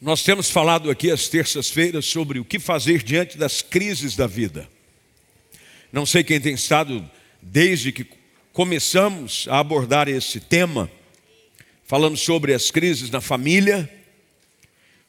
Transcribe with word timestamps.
Nós 0.00 0.22
temos 0.22 0.48
falado 0.48 0.90
aqui 0.90 1.10
às 1.10 1.26
terças-feiras 1.26 2.06
sobre 2.06 2.38
o 2.38 2.44
que 2.44 2.60
fazer 2.60 3.02
diante 3.02 3.36
das 3.36 3.62
crises 3.62 4.14
da 4.14 4.28
vida. 4.28 4.68
Não 5.92 6.06
sei 6.06 6.22
quem 6.22 6.40
tem 6.40 6.54
estado 6.54 7.08
desde 7.42 7.90
que 7.90 8.06
começamos 8.52 9.48
a 9.50 9.58
abordar 9.58 10.08
esse 10.08 10.38
tema. 10.38 10.88
Falamos 11.84 12.20
sobre 12.20 12.54
as 12.54 12.70
crises 12.70 13.10
na 13.10 13.20
família. 13.20 13.92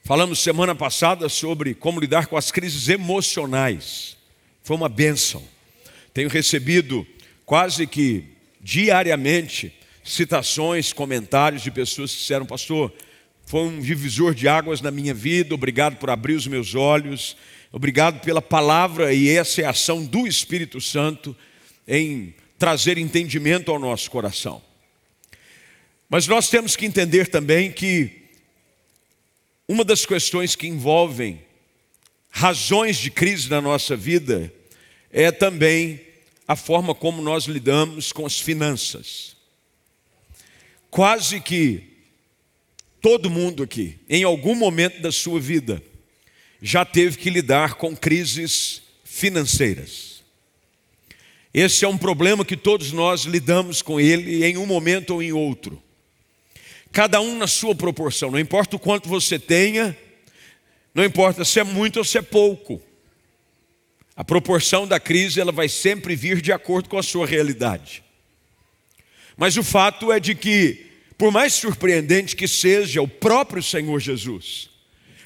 Falamos 0.03 0.39
semana 0.39 0.73
passada 0.73 1.29
sobre 1.29 1.75
como 1.75 1.99
lidar 1.99 2.25
com 2.25 2.35
as 2.35 2.51
crises 2.51 2.89
emocionais. 2.89 4.17
Foi 4.63 4.75
uma 4.75 4.89
bênção. 4.89 5.47
Tenho 6.15 6.29
recebido 6.29 7.05
quase 7.45 7.85
que 7.85 8.23
diariamente 8.59 9.71
citações, 10.03 10.91
comentários 10.91 11.61
de 11.61 11.69
pessoas 11.69 12.11
que 12.11 12.17
disseram, 12.17 12.45
pastor, 12.47 12.91
foi 13.49 13.61
um 13.61 13.79
divisor 13.79 14.35
de 14.35 14.47
águas 14.47 14.79
na 14.79 14.91
minha 14.91 15.11
vida, 15.11 15.55
obrigado 15.55 15.95
por 15.95 16.11
abrir 16.11 16.35
os 16.35 16.45
meus 16.45 16.75
olhos, 16.75 17.35
obrigado 17.71 18.21
pela 18.21 18.43
palavra 18.43 19.11
e 19.11 19.27
essa 19.27 19.63
é 19.63 19.65
a 19.65 19.71
ação 19.71 20.05
do 20.05 20.27
Espírito 20.27 20.79
Santo 20.79 21.35
em 21.87 22.35
trazer 22.59 22.99
entendimento 22.99 23.71
ao 23.71 23.79
nosso 23.79 24.11
coração. 24.11 24.61
Mas 26.07 26.27
nós 26.27 26.47
temos 26.47 26.75
que 26.75 26.85
entender 26.85 27.27
também 27.27 27.71
que 27.71 28.21
uma 29.67 29.83
das 29.83 30.05
questões 30.05 30.55
que 30.55 30.67
envolvem 30.67 31.41
razões 32.29 32.99
de 32.99 33.09
crise 33.09 33.49
na 33.49 33.59
nossa 33.59 33.95
vida 33.95 34.53
é 35.09 35.31
também 35.31 35.99
a 36.47 36.55
forma 36.55 36.93
como 36.93 37.19
nós 37.19 37.45
lidamos 37.45 38.11
com 38.11 38.27
as 38.27 38.39
finanças. 38.39 39.35
Quase 40.91 41.39
que 41.39 41.88
Todo 43.01 43.29
mundo 43.29 43.63
aqui, 43.63 43.97
em 44.09 44.23
algum 44.23 44.55
momento 44.55 45.01
da 45.01 45.11
sua 45.11 45.39
vida, 45.39 45.81
já 46.61 46.83
teve 46.83 47.17
que 47.17 47.29
lidar 47.29 47.75
com 47.75 47.95
crises 47.95 48.81
financeiras. 49.03 50.21
Esse 51.53 51.85
é 51.85 51.87
um 51.87 51.97
problema 51.97 52.43
que 52.43 52.57
todos 52.57 52.91
nós 52.91 53.21
lidamos 53.21 53.81
com 53.81 53.99
ele 53.99 54.45
em 54.45 54.57
um 54.57 54.65
momento 54.65 55.15
ou 55.15 55.23
em 55.23 55.31
outro. 55.31 55.81
Cada 56.91 57.21
um 57.21 57.37
na 57.37 57.47
sua 57.47 57.73
proporção, 57.73 58.31
não 58.31 58.39
importa 58.39 58.75
o 58.75 58.79
quanto 58.79 59.07
você 59.07 59.39
tenha, 59.39 59.97
não 60.93 61.03
importa 61.03 61.45
se 61.45 61.59
é 61.59 61.63
muito 61.63 61.97
ou 61.97 62.03
se 62.03 62.17
é 62.17 62.21
pouco. 62.21 62.81
A 64.15 64.23
proporção 64.23 64.85
da 64.85 64.99
crise 64.99 65.39
ela 65.39 65.51
vai 65.51 65.69
sempre 65.69 66.15
vir 66.15 66.41
de 66.41 66.51
acordo 66.51 66.89
com 66.89 66.97
a 66.97 67.03
sua 67.03 67.25
realidade. 67.25 68.03
Mas 69.37 69.55
o 69.55 69.63
fato 69.63 70.11
é 70.11 70.19
de 70.19 70.35
que 70.35 70.88
por 71.19 71.33
mais 71.33 71.53
surpreendente 71.53 72.33
que 72.33 72.47
seja, 72.47 73.01
o 73.01 73.07
próprio 73.07 73.61
Senhor 73.61 73.99
Jesus 73.99 74.69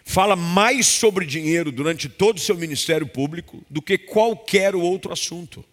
fala 0.03 0.35
mais 0.35 0.87
sobre 0.87 1.23
dinheiro 1.23 1.71
durante 1.71 2.09
todo 2.09 2.37
o 2.37 2.41
seu 2.41 2.57
ministério 2.57 3.05
público 3.05 3.63
do 3.69 3.79
que 3.79 3.95
qualquer 3.95 4.75
outro 4.75 5.13
assunto. 5.13 5.63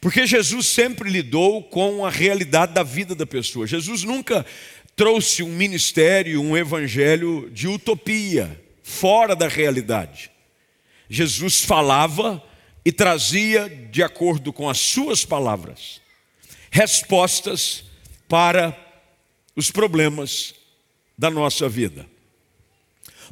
Porque 0.00 0.24
Jesus 0.24 0.68
sempre 0.68 1.10
lidou 1.10 1.64
com 1.64 2.06
a 2.06 2.10
realidade 2.10 2.74
da 2.74 2.84
vida 2.84 3.12
da 3.12 3.26
pessoa. 3.26 3.66
Jesus 3.66 4.04
nunca 4.04 4.46
trouxe 4.94 5.42
um 5.42 5.52
ministério, 5.52 6.40
um 6.40 6.56
evangelho 6.56 7.50
de 7.50 7.66
utopia, 7.66 8.62
fora 8.84 9.34
da 9.34 9.48
realidade. 9.48 10.30
Jesus 11.10 11.60
falava 11.62 12.40
e 12.84 12.92
trazia, 12.92 13.68
de 13.90 14.04
acordo 14.04 14.52
com 14.52 14.70
as 14.70 14.78
suas 14.78 15.24
palavras, 15.24 16.00
respostas 16.70 17.85
para 18.28 18.76
os 19.54 19.70
problemas 19.70 20.54
da 21.16 21.30
nossa 21.30 21.68
vida. 21.68 22.06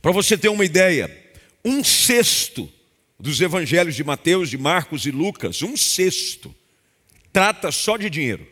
Para 0.00 0.12
você 0.12 0.36
ter 0.36 0.48
uma 0.48 0.64
ideia, 0.64 1.10
um 1.64 1.82
sexto 1.82 2.70
dos 3.18 3.40
evangelhos 3.40 3.94
de 3.94 4.04
Mateus, 4.04 4.50
de 4.50 4.58
Marcos 4.58 5.06
e 5.06 5.10
Lucas, 5.10 5.62
um 5.62 5.76
sexto, 5.76 6.54
trata 7.32 7.72
só 7.72 7.96
de 7.96 8.10
dinheiro. 8.10 8.46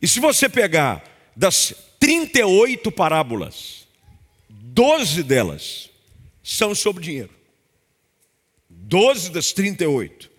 E 0.00 0.08
se 0.08 0.18
você 0.18 0.48
pegar 0.48 1.04
das 1.36 1.74
38 2.00 2.90
parábolas, 2.90 3.86
12 4.48 5.22
delas 5.22 5.90
são 6.42 6.74
sobre 6.74 7.04
dinheiro. 7.04 7.30
12 8.68 9.30
das 9.30 9.52
38. 9.52 10.31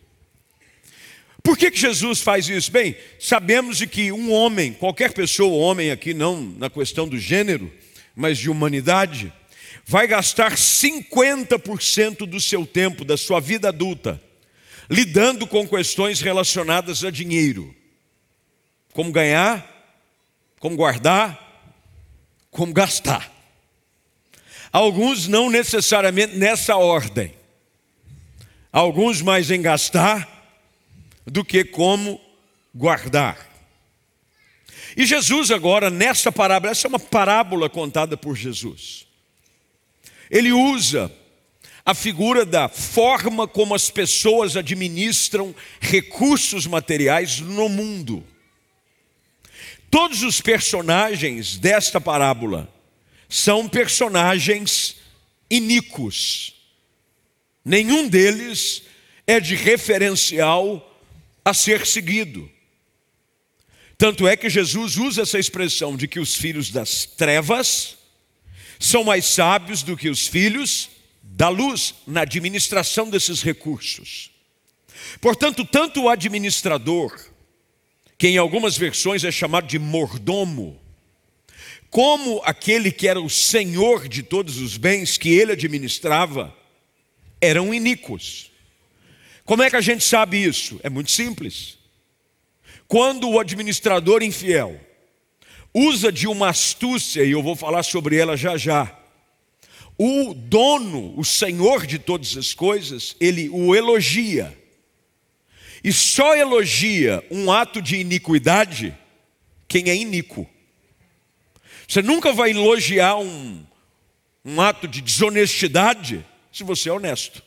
Por 1.43 1.57
que, 1.57 1.69
que 1.69 1.77
Jesus 1.77 2.21
faz 2.21 2.47
isso? 2.47 2.71
Bem, 2.71 2.95
sabemos 3.19 3.77
de 3.77 3.85
que 3.85 4.13
um 4.13 4.31
homem, 4.31 4.71
qualquer 4.71 5.11
pessoa, 5.11 5.53
homem 5.53 5.91
aqui 5.91 6.13
não 6.13 6.41
na 6.41 6.69
questão 6.69 7.05
do 7.05 7.19
gênero, 7.19 7.69
mas 8.15 8.37
de 8.37 8.49
humanidade, 8.49 9.31
vai 9.85 10.07
gastar 10.07 10.53
50% 10.53 12.25
do 12.25 12.39
seu 12.39 12.65
tempo, 12.65 13.03
da 13.03 13.17
sua 13.17 13.41
vida 13.41 13.67
adulta, 13.67 14.21
lidando 14.89 15.45
com 15.45 15.67
questões 15.67 16.21
relacionadas 16.21 17.03
a 17.03 17.11
dinheiro. 17.11 17.75
Como 18.93 19.11
ganhar, 19.11 19.69
como 20.61 20.77
guardar, 20.77 21.43
como 22.49 22.71
gastar. 22.71 23.29
Alguns 24.71 25.27
não 25.27 25.49
necessariamente 25.49 26.37
nessa 26.37 26.77
ordem. 26.77 27.33
Alguns 28.71 29.21
mais 29.21 29.51
em 29.51 29.61
gastar 29.61 30.32
do 31.25 31.43
que 31.43 31.63
como 31.63 32.19
guardar. 32.73 33.49
E 34.95 35.05
Jesus, 35.05 35.51
agora, 35.51 35.89
nessa 35.89 36.31
parábola, 36.31 36.71
essa 36.71 36.87
é 36.87 36.89
uma 36.89 36.99
parábola 36.99 37.69
contada 37.69 38.15
por 38.15 38.35
Jesus. 38.35 39.07
Ele 40.29 40.51
usa 40.51 41.11
a 41.85 41.93
figura 41.93 42.45
da 42.45 42.69
forma 42.69 43.47
como 43.47 43.75
as 43.75 43.89
pessoas 43.89 44.55
administram 44.55 45.53
recursos 45.81 46.65
materiais 46.65 47.39
no 47.39 47.67
mundo. 47.67 48.23
Todos 49.89 50.23
os 50.23 50.41
personagens 50.41 51.57
desta 51.57 51.99
parábola 51.99 52.71
são 53.27 53.67
personagens 53.67 54.97
iníquos. 55.49 56.55
Nenhum 57.65 58.07
deles 58.07 58.83
é 59.27 59.39
de 59.39 59.55
referencial 59.55 60.92
a 61.43 61.53
ser 61.53 61.85
seguido. 61.85 62.49
Tanto 63.97 64.27
é 64.27 64.35
que 64.35 64.49
Jesus 64.49 64.97
usa 64.97 65.21
essa 65.21 65.39
expressão 65.39 65.95
de 65.95 66.07
que 66.07 66.19
os 66.19 66.35
filhos 66.35 66.71
das 66.71 67.05
trevas 67.05 67.97
são 68.79 69.03
mais 69.03 69.25
sábios 69.25 69.83
do 69.83 69.95
que 69.95 70.09
os 70.09 70.27
filhos 70.27 70.89
da 71.21 71.49
luz 71.49 71.95
na 72.05 72.21
administração 72.21 73.09
desses 73.09 73.41
recursos. 73.41 74.31
Portanto, 75.19 75.65
tanto 75.65 76.03
o 76.03 76.09
administrador, 76.09 77.17
que 78.17 78.27
em 78.27 78.37
algumas 78.37 78.77
versões 78.77 79.23
é 79.23 79.31
chamado 79.31 79.67
de 79.67 79.79
mordomo, 79.79 80.79
como 81.89 82.41
aquele 82.43 82.91
que 82.91 83.07
era 83.07 83.21
o 83.21 83.29
senhor 83.29 84.07
de 84.07 84.23
todos 84.23 84.57
os 84.57 84.77
bens 84.77 85.17
que 85.17 85.29
ele 85.29 85.51
administrava, 85.51 86.55
eram 87.39 87.73
iníquos. 87.73 88.51
Como 89.45 89.61
é 89.61 89.69
que 89.69 89.75
a 89.75 89.81
gente 89.81 90.03
sabe 90.03 90.41
isso? 90.41 90.79
É 90.83 90.89
muito 90.89 91.11
simples. 91.11 91.77
Quando 92.87 93.29
o 93.29 93.39
administrador 93.39 94.23
infiel 94.23 94.79
usa 95.73 96.11
de 96.11 96.27
uma 96.27 96.49
astúcia, 96.49 97.23
e 97.23 97.31
eu 97.31 97.41
vou 97.41 97.55
falar 97.55 97.83
sobre 97.83 98.15
ela 98.15 98.37
já 98.37 98.55
já, 98.55 98.97
o 99.97 100.33
dono, 100.33 101.17
o 101.17 101.25
senhor 101.25 101.85
de 101.85 101.99
todas 101.99 102.37
as 102.37 102.53
coisas, 102.53 103.15
ele 103.19 103.49
o 103.49 103.75
elogia. 103.75 104.57
E 105.83 105.91
só 105.91 106.35
elogia 106.35 107.25
um 107.29 107.51
ato 107.51 107.81
de 107.81 107.97
iniquidade 107.97 108.97
quem 109.67 109.89
é 109.89 109.95
iníquo. 109.95 110.47
Você 111.87 112.01
nunca 112.01 112.31
vai 112.31 112.51
elogiar 112.51 113.17
um, 113.17 113.65
um 114.45 114.61
ato 114.61 114.87
de 114.87 115.01
desonestidade 115.01 116.25
se 116.51 116.63
você 116.63 116.89
é 116.89 116.93
honesto. 116.93 117.43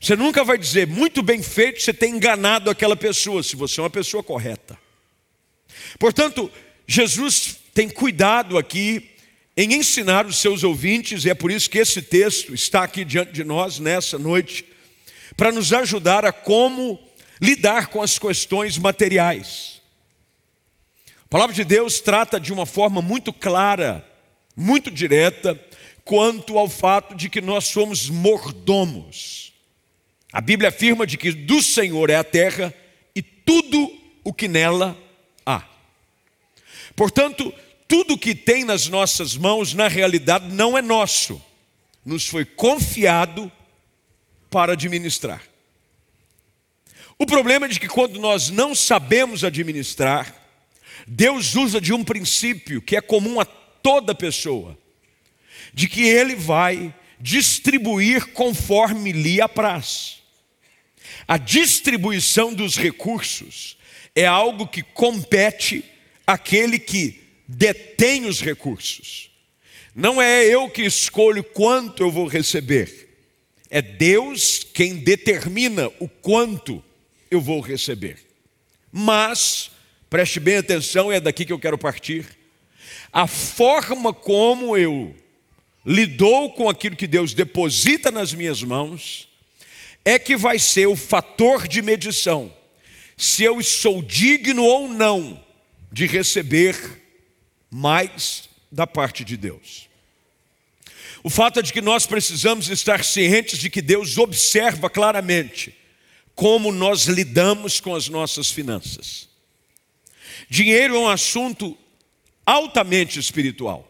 Você 0.00 0.14
nunca 0.14 0.44
vai 0.44 0.56
dizer, 0.56 0.86
muito 0.86 1.22
bem 1.22 1.42
feito, 1.42 1.82
você 1.82 1.92
tem 1.92 2.14
enganado 2.14 2.70
aquela 2.70 2.96
pessoa, 2.96 3.42
se 3.42 3.56
você 3.56 3.80
é 3.80 3.82
uma 3.82 3.90
pessoa 3.90 4.22
correta. 4.22 4.78
Portanto, 5.98 6.50
Jesus 6.86 7.56
tem 7.74 7.88
cuidado 7.88 8.56
aqui 8.56 9.10
em 9.56 9.74
ensinar 9.74 10.24
os 10.24 10.36
seus 10.36 10.62
ouvintes, 10.62 11.24
e 11.24 11.30
é 11.30 11.34
por 11.34 11.50
isso 11.50 11.68
que 11.68 11.78
esse 11.78 12.00
texto 12.00 12.54
está 12.54 12.84
aqui 12.84 13.04
diante 13.04 13.32
de 13.32 13.42
nós 13.42 13.80
nessa 13.80 14.16
noite, 14.16 14.64
para 15.36 15.50
nos 15.50 15.72
ajudar 15.72 16.24
a 16.24 16.32
como 16.32 16.98
lidar 17.40 17.88
com 17.88 18.00
as 18.00 18.18
questões 18.18 18.78
materiais. 18.78 19.82
A 21.24 21.28
palavra 21.28 21.54
de 21.54 21.64
Deus 21.64 22.00
trata 22.00 22.38
de 22.38 22.52
uma 22.52 22.66
forma 22.66 23.02
muito 23.02 23.32
clara, 23.32 24.06
muito 24.56 24.90
direta, 24.90 25.60
quanto 26.04 26.56
ao 26.56 26.68
fato 26.68 27.14
de 27.14 27.28
que 27.28 27.40
nós 27.40 27.64
somos 27.66 28.08
mordomos. 28.08 29.47
A 30.32 30.40
Bíblia 30.40 30.68
afirma 30.68 31.06
de 31.06 31.16
que 31.16 31.32
do 31.32 31.62
Senhor 31.62 32.10
é 32.10 32.16
a 32.16 32.24
terra 32.24 32.74
e 33.14 33.22
tudo 33.22 33.90
o 34.22 34.32
que 34.32 34.46
nela 34.46 34.96
há. 35.44 35.64
Portanto, 36.94 37.52
tudo 37.86 38.18
que 38.18 38.34
tem 38.34 38.64
nas 38.64 38.88
nossas 38.88 39.36
mãos, 39.36 39.72
na 39.72 39.88
realidade, 39.88 40.52
não 40.52 40.76
é 40.76 40.82
nosso, 40.82 41.42
nos 42.04 42.26
foi 42.26 42.44
confiado 42.44 43.50
para 44.50 44.74
administrar. 44.74 45.42
O 47.18 47.26
problema 47.26 47.66
é 47.66 47.68
de 47.68 47.80
que 47.80 47.88
quando 47.88 48.20
nós 48.20 48.50
não 48.50 48.74
sabemos 48.74 49.42
administrar, 49.42 50.34
Deus 51.06 51.54
usa 51.54 51.80
de 51.80 51.92
um 51.92 52.04
princípio 52.04 52.82
que 52.82 52.94
é 52.94 53.00
comum 53.00 53.40
a 53.40 53.44
toda 53.46 54.14
pessoa, 54.14 54.76
de 55.72 55.88
que 55.88 56.02
Ele 56.02 56.36
vai 56.36 56.94
distribuir 57.18 58.26
conforme 58.32 59.12
lhe 59.12 59.40
apraz. 59.40 60.17
A 61.26 61.36
distribuição 61.36 62.54
dos 62.54 62.76
recursos 62.76 63.76
é 64.14 64.26
algo 64.26 64.66
que 64.66 64.82
compete 64.82 65.84
àquele 66.26 66.78
que 66.78 67.22
detém 67.46 68.26
os 68.26 68.40
recursos. 68.40 69.30
Não 69.94 70.20
é 70.20 70.44
eu 70.44 70.68
que 70.68 70.82
escolho 70.82 71.42
quanto 71.42 72.02
eu 72.02 72.10
vou 72.10 72.26
receber, 72.26 73.08
é 73.70 73.82
Deus 73.82 74.66
quem 74.72 74.96
determina 74.96 75.90
o 75.98 76.08
quanto 76.08 76.82
eu 77.30 77.40
vou 77.40 77.60
receber. 77.60 78.18
Mas, 78.90 79.70
preste 80.08 80.40
bem 80.40 80.56
atenção, 80.56 81.12
é 81.12 81.20
daqui 81.20 81.44
que 81.44 81.52
eu 81.52 81.58
quero 81.58 81.76
partir. 81.76 82.26
A 83.12 83.26
forma 83.26 84.12
como 84.12 84.76
eu 84.76 85.14
lidou 85.84 86.52
com 86.52 86.68
aquilo 86.68 86.96
que 86.96 87.06
Deus 87.06 87.34
deposita 87.34 88.10
nas 88.10 88.32
minhas 88.32 88.62
mãos 88.62 89.27
é 90.04 90.18
que 90.18 90.36
vai 90.36 90.58
ser 90.58 90.86
o 90.86 90.96
fator 90.96 91.68
de 91.68 91.82
medição 91.82 92.52
se 93.16 93.42
eu 93.42 93.60
sou 93.62 94.00
digno 94.00 94.64
ou 94.64 94.88
não 94.88 95.44
de 95.90 96.06
receber 96.06 96.76
mais 97.70 98.48
da 98.70 98.86
parte 98.86 99.24
de 99.24 99.36
Deus. 99.36 99.88
O 101.22 101.28
fato 101.28 101.58
é 101.58 101.62
de 101.62 101.72
que 101.72 101.80
nós 101.80 102.06
precisamos 102.06 102.68
estar 102.68 103.04
cientes 103.04 103.58
de 103.58 103.68
que 103.68 103.82
Deus 103.82 104.16
observa 104.18 104.88
claramente 104.88 105.74
como 106.34 106.70
nós 106.70 107.06
lidamos 107.06 107.80
com 107.80 107.94
as 107.94 108.08
nossas 108.08 108.50
finanças. 108.50 109.28
Dinheiro 110.48 110.94
é 110.94 110.98
um 110.98 111.08
assunto 111.08 111.76
altamente 112.46 113.18
espiritual. 113.18 113.84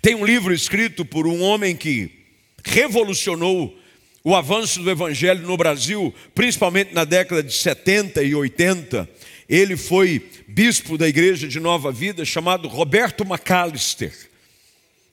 Tem 0.00 0.14
um 0.14 0.24
livro 0.24 0.54
escrito 0.54 1.04
por 1.04 1.26
um 1.26 1.42
homem 1.42 1.76
que 1.76 2.24
revolucionou 2.64 3.78
o 4.26 4.34
avanço 4.34 4.82
do 4.82 4.90
evangelho 4.90 5.46
no 5.46 5.54
Brasil, 5.54 6.12
principalmente 6.34 6.94
na 6.94 7.04
década 7.04 7.42
de 7.42 7.52
70 7.52 8.22
e 8.22 8.34
80. 8.34 9.06
Ele 9.46 9.76
foi 9.76 10.26
bispo 10.48 10.96
da 10.96 11.06
igreja 11.06 11.46
de 11.46 11.60
Nova 11.60 11.92
Vida, 11.92 12.24
chamado 12.24 12.66
Roberto 12.66 13.22
McAllister. 13.22 14.12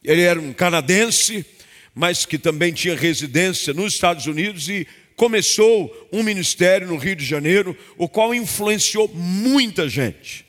Ele 0.02 0.22
era 0.22 0.40
um 0.40 0.54
canadense, 0.54 1.46
mas 1.94 2.26
que 2.26 2.38
também 2.38 2.72
tinha 2.72 2.96
residência 2.96 3.74
nos 3.74 3.94
Estados 3.94 4.28
Unidos 4.28 4.70
e 4.70 4.88
começou 5.18 6.10
um 6.10 6.24
ministério 6.24 6.88
no 6.88 6.96
Rio 6.96 7.18
de 7.18 7.26
Janeiro, 7.26 7.78
o 7.98 8.08
qual 8.08 8.34
influenciou 8.34 9.10
muita 9.14 9.90
gente. 9.90 10.46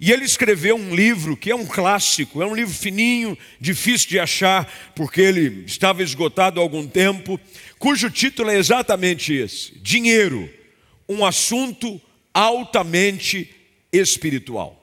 E 0.00 0.10
ele 0.10 0.24
escreveu 0.24 0.76
um 0.76 0.94
livro 0.94 1.36
que 1.36 1.50
é 1.50 1.54
um 1.54 1.66
clássico, 1.66 2.42
é 2.42 2.46
um 2.46 2.54
livro 2.54 2.72
fininho, 2.72 3.36
difícil 3.60 4.08
de 4.08 4.18
achar, 4.18 4.92
porque 4.96 5.20
ele 5.20 5.64
estava 5.66 6.02
esgotado 6.02 6.58
há 6.58 6.62
algum 6.62 6.86
tempo, 6.86 7.38
cujo 7.78 8.08
título 8.08 8.50
é 8.50 8.56
exatamente 8.56 9.34
esse: 9.34 9.78
Dinheiro, 9.80 10.48
um 11.06 11.22
assunto 11.22 12.00
altamente 12.32 13.50
espiritual. 13.92 14.80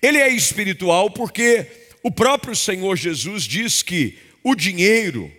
Ele 0.00 0.18
é 0.18 0.28
espiritual 0.28 1.10
porque 1.10 1.66
o 2.00 2.10
próprio 2.10 2.54
Senhor 2.54 2.94
Jesus 2.94 3.42
diz 3.42 3.82
que 3.82 4.18
o 4.44 4.54
dinheiro, 4.54 5.32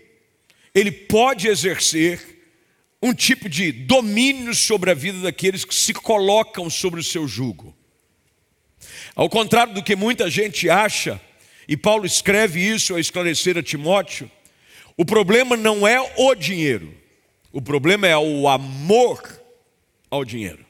ele 0.76 0.92
pode 0.92 1.48
exercer 1.48 2.20
um 3.02 3.14
tipo 3.14 3.48
de 3.48 3.72
domínio 3.72 4.54
sobre 4.54 4.92
a 4.92 4.94
vida 4.94 5.22
daqueles 5.22 5.64
que 5.64 5.74
se 5.74 5.94
colocam 5.94 6.70
sobre 6.70 7.00
o 7.00 7.04
seu 7.04 7.26
jugo. 7.26 7.77
Ao 9.18 9.28
contrário 9.28 9.74
do 9.74 9.82
que 9.82 9.96
muita 9.96 10.30
gente 10.30 10.70
acha, 10.70 11.20
e 11.68 11.76
Paulo 11.76 12.06
escreve 12.06 12.62
isso 12.62 12.94
a 12.94 13.00
esclarecer 13.00 13.58
a 13.58 13.64
Timóteo, 13.64 14.30
o 14.96 15.04
problema 15.04 15.58
não 15.58 15.88
é 15.88 16.00
o 16.16 16.36
dinheiro, 16.36 16.94
o 17.52 17.60
problema 17.60 18.06
é 18.06 18.16
o 18.16 18.48
amor 18.48 19.20
ao 20.12 20.24
dinheiro. 20.24 20.64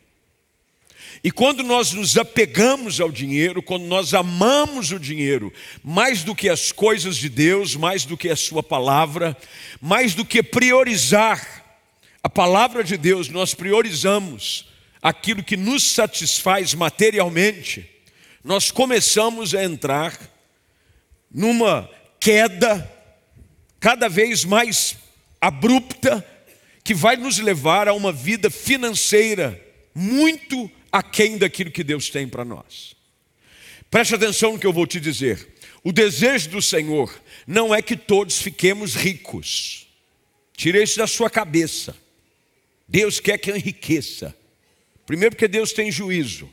E 1.22 1.30
quando 1.30 1.62
nós 1.62 1.92
nos 1.92 2.18
apegamos 2.18 3.02
ao 3.02 3.12
dinheiro, 3.12 3.62
quando 3.62 3.84
nós 3.84 4.14
amamos 4.14 4.94
o 4.94 5.00
dinheiro, 5.00 5.52
mais 5.84 6.24
do 6.24 6.34
que 6.34 6.48
as 6.48 6.72
coisas 6.72 7.18
de 7.18 7.28
Deus, 7.28 7.76
mais 7.76 8.06
do 8.06 8.16
que 8.16 8.30
a 8.30 8.36
Sua 8.38 8.64
palavra, 8.64 9.36
mais 9.82 10.16
do 10.16 10.24
que 10.24 10.42
priorizar 10.42 11.66
a 12.24 12.30
palavra 12.30 12.82
de 12.82 12.96
Deus, 12.96 13.28
nós 13.28 13.54
priorizamos 13.54 14.70
aquilo 15.02 15.44
que 15.44 15.58
nos 15.58 15.84
satisfaz 15.84 16.74
materialmente 16.74 17.97
nós 18.44 18.72
começamos 18.72 19.54
a 19.54 19.64
entrar 19.64 20.18
numa 21.32 21.90
queda 22.20 22.92
cada 23.80 24.08
vez 24.08 24.44
mais 24.44 24.96
abrupta 25.40 26.26
que 26.84 26.94
vai 26.94 27.16
nos 27.16 27.38
levar 27.40 27.88
a 27.88 27.94
uma 27.94 28.12
vida 28.12 28.50
financeira 28.50 29.62
muito 29.94 30.70
aquém 30.92 31.38
daquilo 31.38 31.72
que 31.72 31.84
Deus 31.84 32.10
tem 32.10 32.28
para 32.28 32.46
nós. 32.46 32.96
Preste 33.90 34.16
atenção 34.16 34.54
no 34.54 34.60
que 34.60 34.68
eu 34.68 34.74
vou 34.74 34.86
te 34.86 35.00
dizer. 35.00 35.56
O 35.84 35.92
desejo 35.92 36.50
do 36.50 36.62
Senhor 36.62 37.14
não 37.46 37.74
é 37.74 37.82
que 37.82 37.96
todos 37.96 38.42
fiquemos 38.42 38.96
ricos. 38.96 39.88
Tire 40.56 40.82
isso 40.82 40.98
da 40.98 41.08
sua 41.08 41.30
cabeça. 41.30 41.96
Deus 42.88 43.20
quer 43.20 43.38
que 43.38 43.52
enriqueça. 43.52 44.36
Primeiro, 45.06 45.36
porque 45.36 45.48
Deus 45.48 45.72
tem 45.72 45.92
juízo. 45.92 46.50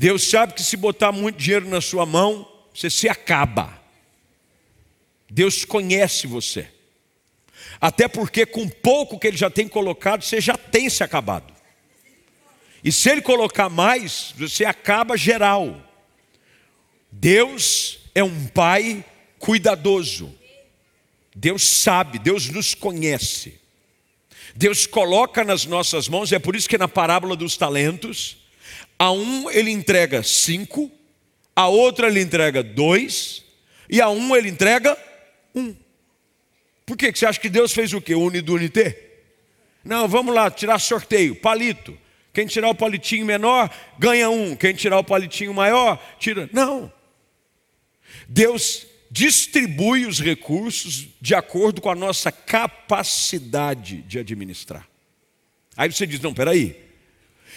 Deus 0.00 0.30
sabe 0.30 0.54
que 0.54 0.62
se 0.62 0.78
botar 0.78 1.12
muito 1.12 1.36
dinheiro 1.36 1.68
na 1.68 1.78
sua 1.78 2.06
mão, 2.06 2.50
você 2.72 2.88
se 2.88 3.06
acaba. 3.06 3.78
Deus 5.28 5.62
conhece 5.62 6.26
você. 6.26 6.66
Até 7.78 8.08
porque 8.08 8.46
com 8.46 8.66
pouco 8.66 9.18
que 9.18 9.26
ele 9.26 9.36
já 9.36 9.50
tem 9.50 9.68
colocado, 9.68 10.22
você 10.22 10.40
já 10.40 10.56
tem 10.56 10.88
se 10.88 11.04
acabado. 11.04 11.52
E 12.82 12.90
se 12.90 13.10
ele 13.10 13.20
colocar 13.20 13.68
mais, 13.68 14.32
você 14.38 14.64
acaba 14.64 15.18
geral. 15.18 15.78
Deus 17.12 17.98
é 18.14 18.24
um 18.24 18.46
pai 18.46 19.04
cuidadoso. 19.38 20.34
Deus 21.36 21.62
sabe, 21.62 22.18
Deus 22.18 22.48
nos 22.48 22.72
conhece. 22.72 23.60
Deus 24.56 24.86
coloca 24.86 25.44
nas 25.44 25.66
nossas 25.66 26.08
mãos, 26.08 26.32
é 26.32 26.38
por 26.38 26.56
isso 26.56 26.70
que 26.70 26.78
na 26.78 26.88
parábola 26.88 27.36
dos 27.36 27.54
talentos, 27.58 28.39
a 29.00 29.10
um 29.10 29.50
ele 29.50 29.70
entrega 29.70 30.22
cinco, 30.22 30.92
a 31.56 31.68
outra 31.68 32.08
ele 32.08 32.20
entrega 32.20 32.62
dois, 32.62 33.42
e 33.88 33.98
a 33.98 34.10
um 34.10 34.36
ele 34.36 34.50
entrega 34.50 34.94
um. 35.54 35.74
Por 36.84 36.98
que 36.98 37.10
você 37.10 37.24
acha 37.24 37.40
que 37.40 37.48
Deus 37.48 37.72
fez 37.72 37.94
o 37.94 38.00
quê? 38.02 38.14
Unidunité? 38.14 39.22
Não, 39.82 40.06
vamos 40.06 40.34
lá, 40.34 40.50
tirar 40.50 40.78
sorteio, 40.78 41.34
palito. 41.34 41.96
Quem 42.30 42.46
tirar 42.46 42.68
o 42.68 42.74
palitinho 42.74 43.24
menor, 43.24 43.74
ganha 43.98 44.28
um. 44.28 44.54
Quem 44.54 44.74
tirar 44.74 44.98
o 44.98 45.04
palitinho 45.04 45.54
maior, 45.54 45.98
tira. 46.18 46.50
Não. 46.52 46.92
Deus 48.28 48.86
distribui 49.10 50.04
os 50.04 50.20
recursos 50.20 51.08
de 51.18 51.34
acordo 51.34 51.80
com 51.80 51.88
a 51.88 51.94
nossa 51.94 52.30
capacidade 52.30 54.02
de 54.02 54.18
administrar. 54.18 54.86
Aí 55.74 55.90
você 55.90 56.06
diz: 56.06 56.20
não, 56.20 56.34
peraí. 56.34 56.76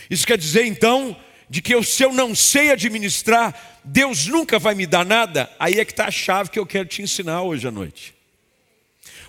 Isso 0.09 0.25
quer 0.25 0.37
dizer 0.37 0.65
então 0.65 1.13
de 1.49 1.61
que 1.61 1.73
eu, 1.73 1.83
se 1.83 2.03
eu 2.03 2.13
não 2.13 2.33
sei 2.33 2.71
administrar, 2.71 3.81
Deus 3.83 4.27
nunca 4.27 4.57
vai 4.57 4.75
me 4.75 4.85
dar 4.85 5.05
nada, 5.05 5.51
aí 5.59 5.79
é 5.79 5.85
que 5.85 5.91
está 5.91 6.07
a 6.07 6.11
chave 6.11 6.49
que 6.49 6.59
eu 6.59 6.65
quero 6.65 6.87
te 6.87 7.01
ensinar 7.01 7.41
hoje 7.41 7.67
à 7.67 7.71
noite. 7.71 8.13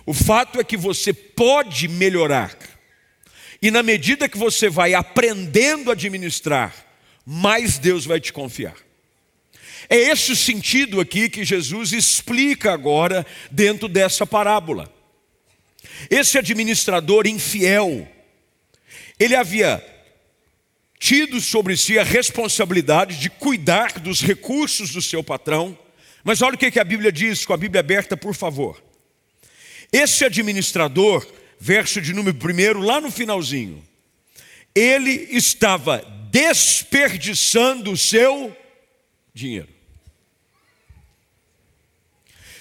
O 0.05 0.13
fato 0.13 0.59
é 0.59 0.63
que 0.63 0.77
você 0.77 1.13
pode 1.13 1.87
melhorar, 1.87 2.55
e 3.61 3.71
na 3.71 3.81
medida 3.81 4.29
que 4.29 4.37
você 4.37 4.69
vai 4.69 4.93
aprendendo 4.93 5.89
a 5.89 5.93
administrar, 5.93 6.73
mais 7.25 7.77
Deus 7.77 8.05
vai 8.05 8.19
te 8.19 8.31
confiar. 8.31 8.75
É 9.89 9.95
esse 9.95 10.31
o 10.31 10.35
sentido 10.35 10.99
aqui 10.99 11.29
que 11.29 11.43
Jesus 11.43 11.91
explica 11.91 12.73
agora 12.73 13.25
dentro 13.51 13.87
dessa 13.87 14.25
parábola. 14.25 14.91
Esse 16.09 16.37
administrador 16.37 17.27
infiel, 17.27 18.07
ele 19.19 19.35
havia 19.35 19.94
tido 20.99 21.39
sobre 21.41 21.75
si 21.77 21.99
a 21.99 22.03
responsabilidade 22.03 23.19
de 23.19 23.29
cuidar 23.29 23.99
dos 23.99 24.21
recursos 24.21 24.91
do 24.91 25.01
seu 25.01 25.23
patrão. 25.23 25.77
Mas 26.23 26.41
olha 26.41 26.55
o 26.55 26.57
que 26.57 26.79
a 26.79 26.83
Bíblia 26.83 27.11
diz, 27.11 27.45
com 27.45 27.53
a 27.53 27.57
Bíblia 27.57 27.81
aberta, 27.81 28.17
por 28.17 28.33
favor. 28.33 28.83
Esse 29.91 30.25
administrador, 30.25 31.25
verso 31.59 32.01
de 32.01 32.13
número 32.13 32.35
primeiro, 32.37 32.79
lá 32.79 32.99
no 32.99 33.11
finalzinho, 33.11 33.83
ele 34.73 35.11
estava 35.31 35.99
desperdiçando 36.31 37.91
o 37.91 37.97
seu 37.97 38.55
dinheiro. 39.33 39.69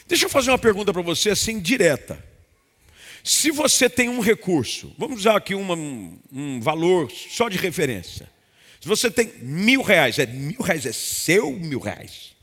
Deixa 0.06 0.26
eu 0.26 0.30
fazer 0.30 0.50
uma 0.50 0.58
pergunta 0.58 0.92
para 0.92 1.02
você 1.02 1.30
assim 1.30 1.58
direta. 1.58 2.22
Se 3.26 3.50
você 3.50 3.88
tem 3.88 4.10
um 4.10 4.20
recurso, 4.20 4.94
vamos 4.98 5.20
usar 5.20 5.36
aqui 5.36 5.54
uma, 5.54 5.74
um 5.74 6.60
valor 6.60 7.10
só 7.10 7.48
de 7.48 7.56
referência. 7.56 8.28
Se 8.78 8.86
você 8.86 9.10
tem 9.10 9.32
mil 9.40 9.80
reais, 9.80 10.18
é 10.18 10.26
mil 10.26 10.60
reais, 10.60 10.84
é 10.84 10.92
seu 10.92 11.50
mil 11.50 11.80
reais. 11.80 12.36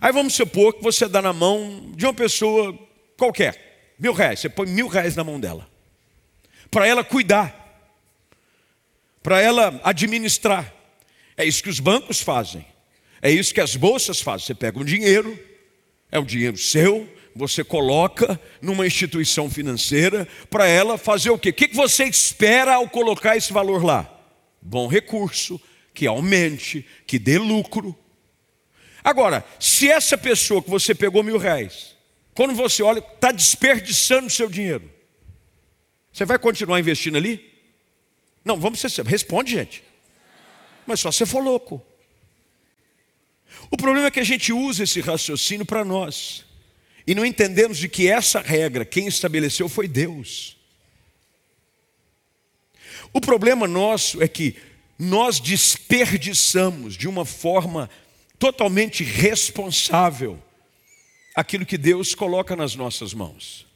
Aí 0.00 0.10
vamos 0.10 0.34
supor 0.34 0.72
que 0.72 0.82
você 0.82 1.06
dá 1.06 1.20
na 1.20 1.34
mão 1.34 1.92
de 1.94 2.06
uma 2.06 2.14
pessoa 2.14 2.76
qualquer, 3.14 3.92
mil 3.98 4.14
reais, 4.14 4.40
você 4.40 4.48
põe 4.48 4.66
mil 4.66 4.88
reais 4.88 5.14
na 5.14 5.22
mão 5.22 5.38
dela, 5.38 5.68
para 6.70 6.86
ela 6.86 7.04
cuidar, 7.04 7.54
para 9.22 9.38
ela 9.38 9.78
administrar. 9.84 10.74
É 11.36 11.44
isso 11.44 11.62
que 11.62 11.68
os 11.68 11.78
bancos 11.78 12.22
fazem, 12.22 12.64
é 13.20 13.30
isso 13.30 13.52
que 13.52 13.60
as 13.60 13.76
bolsas 13.76 14.18
fazem. 14.22 14.46
Você 14.46 14.54
pega 14.54 14.78
um 14.78 14.84
dinheiro, 14.84 15.38
é 16.10 16.18
um 16.18 16.24
dinheiro 16.24 16.56
seu, 16.56 17.06
você 17.34 17.62
coloca 17.62 18.40
numa 18.60 18.86
instituição 18.86 19.50
financeira 19.50 20.26
para 20.50 20.66
ela 20.66 20.98
fazer 20.98 21.30
o 21.30 21.38
quê? 21.38 21.50
O 21.50 21.52
que 21.52 21.68
você 21.74 22.04
espera 22.04 22.74
ao 22.74 22.88
colocar 22.88 23.36
esse 23.36 23.52
valor 23.52 23.84
lá? 23.84 24.08
Bom 24.60 24.88
recurso, 24.88 25.60
que 25.94 26.06
aumente, 26.06 26.86
que 27.06 27.18
dê 27.18 27.38
lucro. 27.38 27.96
Agora, 29.02 29.44
se 29.58 29.90
essa 29.90 30.18
pessoa 30.18 30.62
que 30.62 30.70
você 30.70 30.94
pegou 30.94 31.22
mil 31.22 31.38
reais, 31.38 31.96
quando 32.34 32.54
você 32.54 32.82
olha, 32.82 32.98
está 32.98 33.32
desperdiçando 33.32 34.30
seu 34.30 34.48
dinheiro, 34.48 34.90
você 36.12 36.24
vai 36.24 36.38
continuar 36.38 36.80
investindo 36.80 37.16
ali? 37.16 37.52
Não, 38.44 38.58
vamos 38.58 38.80
ser 38.80 39.04
responde, 39.04 39.52
gente. 39.52 39.84
Mas 40.86 41.00
só 41.00 41.12
você 41.12 41.26
for 41.26 41.42
louco. 41.42 41.84
O 43.70 43.76
problema 43.76 44.06
é 44.06 44.10
que 44.10 44.20
a 44.20 44.24
gente 44.24 44.52
usa 44.52 44.84
esse 44.84 45.00
raciocínio 45.00 45.66
para 45.66 45.84
nós. 45.84 46.44
E 47.08 47.14
não 47.14 47.24
entendemos 47.24 47.78
de 47.78 47.88
que 47.88 48.06
essa 48.06 48.38
regra, 48.38 48.84
quem 48.84 49.06
estabeleceu 49.06 49.66
foi 49.66 49.88
Deus. 49.88 50.58
O 53.14 53.18
problema 53.18 53.66
nosso 53.66 54.22
é 54.22 54.28
que 54.28 54.54
nós 54.98 55.40
desperdiçamos 55.40 56.98
de 56.98 57.08
uma 57.08 57.24
forma 57.24 57.88
totalmente 58.38 59.02
responsável 59.02 60.38
aquilo 61.34 61.64
que 61.64 61.78
Deus 61.78 62.14
coloca 62.14 62.54
nas 62.54 62.74
nossas 62.74 63.14
mãos. 63.14 63.66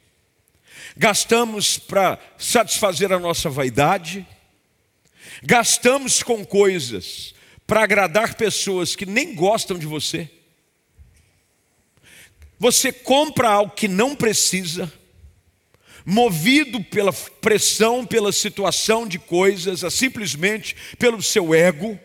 Gastamos 0.95 1.79
para 1.79 2.19
satisfazer 2.37 3.15
a 3.15 3.19
nossa 3.19 3.49
vaidade, 3.49 4.27
gastamos 5.43 6.23
com 6.23 6.45
coisas 6.45 7.35
para 7.67 7.83
agradar 7.83 8.35
pessoas 8.35 8.95
que 8.95 9.07
nem 9.07 9.35
gostam 9.35 9.79
de 9.79 9.87
você. 9.87 10.29
Você 12.63 12.93
compra 12.93 13.49
algo 13.49 13.73
que 13.75 13.89
não 13.89 14.15
precisa, 14.15 14.93
movido 16.07 16.81
pela 16.81 17.13
pressão, 17.13 18.07
pela 18.07 18.31
situação 18.31 19.05
de 19.05 19.19
coisas, 19.19 19.81
simplesmente 19.93 20.77
pelo 20.97 21.21
seu 21.21 21.53
ego, 21.53 21.99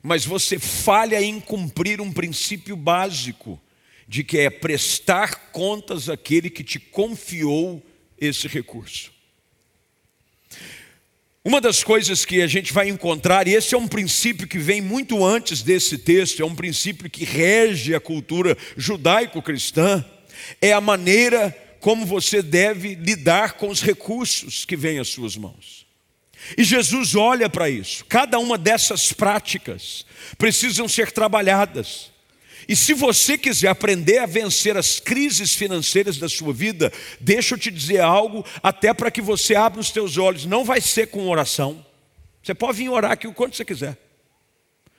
mas 0.00 0.24
você 0.24 0.60
falha 0.60 1.20
em 1.20 1.40
cumprir 1.40 2.00
um 2.00 2.12
princípio 2.12 2.76
básico, 2.76 3.60
de 4.06 4.22
que 4.22 4.38
é 4.38 4.48
prestar 4.48 5.50
contas 5.50 6.08
àquele 6.08 6.50
que 6.50 6.62
te 6.62 6.78
confiou 6.78 7.84
esse 8.16 8.46
recurso. 8.46 9.12
Uma 11.46 11.60
das 11.60 11.84
coisas 11.84 12.24
que 12.24 12.40
a 12.40 12.46
gente 12.46 12.72
vai 12.72 12.88
encontrar, 12.88 13.46
e 13.46 13.52
esse 13.52 13.74
é 13.74 13.78
um 13.78 13.86
princípio 13.86 14.48
que 14.48 14.58
vem 14.58 14.80
muito 14.80 15.22
antes 15.22 15.60
desse 15.60 15.98
texto, 15.98 16.40
é 16.40 16.46
um 16.46 16.54
princípio 16.54 17.10
que 17.10 17.22
rege 17.22 17.94
a 17.94 18.00
cultura 18.00 18.56
judaico-cristã, 18.78 20.02
é 20.58 20.72
a 20.72 20.80
maneira 20.80 21.54
como 21.80 22.06
você 22.06 22.40
deve 22.40 22.94
lidar 22.94 23.58
com 23.58 23.68
os 23.68 23.82
recursos 23.82 24.64
que 24.64 24.74
vêm 24.74 24.98
às 24.98 25.08
suas 25.08 25.36
mãos. 25.36 25.86
E 26.56 26.64
Jesus 26.64 27.14
olha 27.14 27.50
para 27.50 27.68
isso. 27.68 28.06
Cada 28.06 28.38
uma 28.38 28.56
dessas 28.56 29.12
práticas 29.12 30.06
precisam 30.38 30.88
ser 30.88 31.12
trabalhadas. 31.12 32.10
E 32.68 32.74
se 32.74 32.94
você 32.94 33.36
quiser 33.36 33.68
aprender 33.68 34.18
a 34.18 34.26
vencer 34.26 34.76
as 34.76 35.00
crises 35.00 35.54
financeiras 35.54 36.16
da 36.16 36.28
sua 36.28 36.52
vida, 36.52 36.92
deixa 37.20 37.54
eu 37.54 37.58
te 37.58 37.70
dizer 37.70 38.00
algo, 38.00 38.44
até 38.62 38.94
para 38.94 39.10
que 39.10 39.20
você 39.20 39.54
abra 39.54 39.80
os 39.80 39.90
teus 39.90 40.16
olhos. 40.16 40.46
Não 40.46 40.64
vai 40.64 40.80
ser 40.80 41.08
com 41.08 41.28
oração. 41.28 41.84
Você 42.42 42.54
pode 42.54 42.78
vir 42.78 42.88
orar 42.88 43.12
aqui 43.12 43.26
o 43.26 43.34
quanto 43.34 43.56
você 43.56 43.64
quiser. 43.64 43.96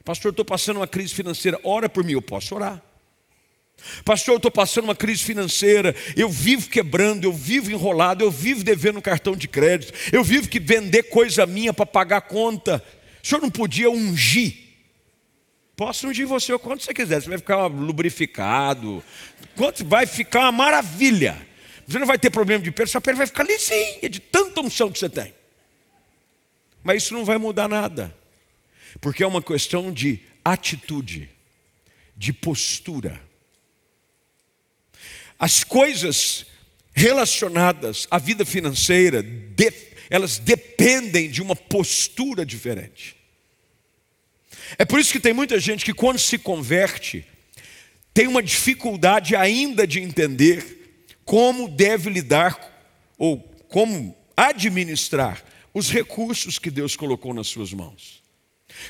Pastor, 0.03 0.31
estou 0.31 0.45
passando 0.45 0.77
uma 0.77 0.87
crise 0.87 1.13
financeira. 1.13 1.59
Ora 1.63 1.89
por 1.89 2.03
mim, 2.03 2.13
eu 2.13 2.21
posso 2.21 2.53
orar. 2.55 2.81
Pastor, 4.03 4.35
eu 4.35 4.37
estou 4.37 4.51
passando 4.51 4.85
uma 4.85 4.95
crise 4.95 5.23
financeira, 5.23 5.93
eu 6.15 6.29
vivo 6.29 6.69
quebrando, 6.69 7.25
eu 7.25 7.33
vivo 7.33 7.71
enrolado, 7.71 8.23
eu 8.23 8.31
vivo 8.31 8.63
devendo 8.63 9.01
cartão 9.01 9.35
de 9.35 9.47
crédito, 9.47 9.93
eu 10.11 10.23
vivo 10.23 10.47
que 10.47 10.59
vender 10.59 11.03
coisa 11.03 11.45
minha 11.45 11.73
para 11.73 11.85
pagar 11.85 12.21
conta. 12.21 12.83
O 13.23 13.27
senhor 13.27 13.41
não 13.41 13.51
podia 13.51 13.89
ungir 13.89 14.64
Posso 15.75 16.07
ungir 16.07 16.25
você 16.25 16.53
o 16.53 16.59
quanto 16.59 16.83
você 16.83 16.93
quiser, 16.93 17.21
você 17.21 17.27
vai 17.27 17.37
ficar 17.37 17.65
lubrificado, 17.67 19.03
quanto 19.55 19.83
vai 19.83 20.05
ficar 20.05 20.41
uma 20.41 20.51
maravilha. 20.51 21.35
Você 21.85 21.99
não 21.99 22.07
vai 22.07 22.17
ter 22.17 22.29
problema 22.29 22.63
de 22.63 22.71
pele, 22.71 22.89
sua 22.89 23.01
pele 23.01 23.17
vai 23.17 23.27
ficar 23.27 23.43
lisinha 23.43 24.09
de 24.09 24.19
tanta 24.19 24.61
unção 24.61 24.91
que 24.91 24.97
você 24.97 25.09
tem. 25.09 25.33
Mas 26.83 27.03
isso 27.03 27.13
não 27.13 27.25
vai 27.25 27.37
mudar 27.37 27.67
nada, 27.67 28.15
porque 29.01 29.23
é 29.23 29.27
uma 29.27 29.41
questão 29.41 29.91
de 29.91 30.19
atitude, 30.43 31.29
de 32.15 32.31
postura. 32.31 33.21
As 35.37 35.63
coisas 35.63 36.45
relacionadas 36.93 38.07
à 38.09 38.17
vida 38.17 38.45
financeira, 38.45 39.25
elas 40.09 40.39
dependem 40.39 41.29
de 41.29 41.41
uma 41.41 41.55
postura 41.55 42.45
diferente. 42.45 43.17
É 44.77 44.85
por 44.85 44.99
isso 44.99 45.11
que 45.11 45.19
tem 45.19 45.33
muita 45.33 45.59
gente 45.59 45.85
que, 45.85 45.93
quando 45.93 46.19
se 46.19 46.37
converte, 46.37 47.25
tem 48.13 48.27
uma 48.27 48.41
dificuldade 48.41 49.35
ainda 49.35 49.85
de 49.85 49.99
entender 49.99 51.03
como 51.23 51.67
deve 51.67 52.09
lidar 52.09 52.57
ou 53.17 53.37
como 53.67 54.15
administrar 54.37 55.43
os 55.73 55.89
recursos 55.89 56.57
que 56.57 56.71
Deus 56.71 56.95
colocou 56.95 57.33
nas 57.33 57.47
suas 57.47 57.73
mãos. 57.73 58.23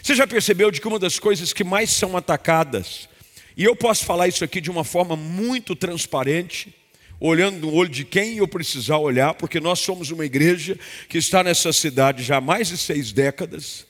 Você 0.01 0.15
já 0.15 0.27
percebeu 0.27 0.71
de 0.71 0.79
que 0.79 0.87
uma 0.87 0.99
das 0.99 1.19
coisas 1.19 1.53
que 1.53 1.63
mais 1.63 1.89
são 1.89 2.15
atacadas, 2.15 3.09
e 3.57 3.63
eu 3.63 3.75
posso 3.75 4.05
falar 4.05 4.27
isso 4.27 4.43
aqui 4.43 4.59
de 4.59 4.69
uma 4.69 4.83
forma 4.83 5.15
muito 5.15 5.75
transparente, 5.75 6.73
olhando 7.19 7.61
no 7.61 7.73
olho 7.73 7.89
de 7.89 8.03
quem 8.03 8.37
eu 8.37 8.47
precisar 8.47 8.97
olhar, 8.97 9.33
porque 9.33 9.59
nós 9.59 9.79
somos 9.79 10.11
uma 10.11 10.25
igreja 10.25 10.77
que 11.07 11.17
está 11.17 11.43
nessa 11.43 11.71
cidade 11.71 12.23
já 12.23 12.37
há 12.37 12.41
mais 12.41 12.67
de 12.67 12.77
seis 12.77 13.11
décadas, 13.11 13.87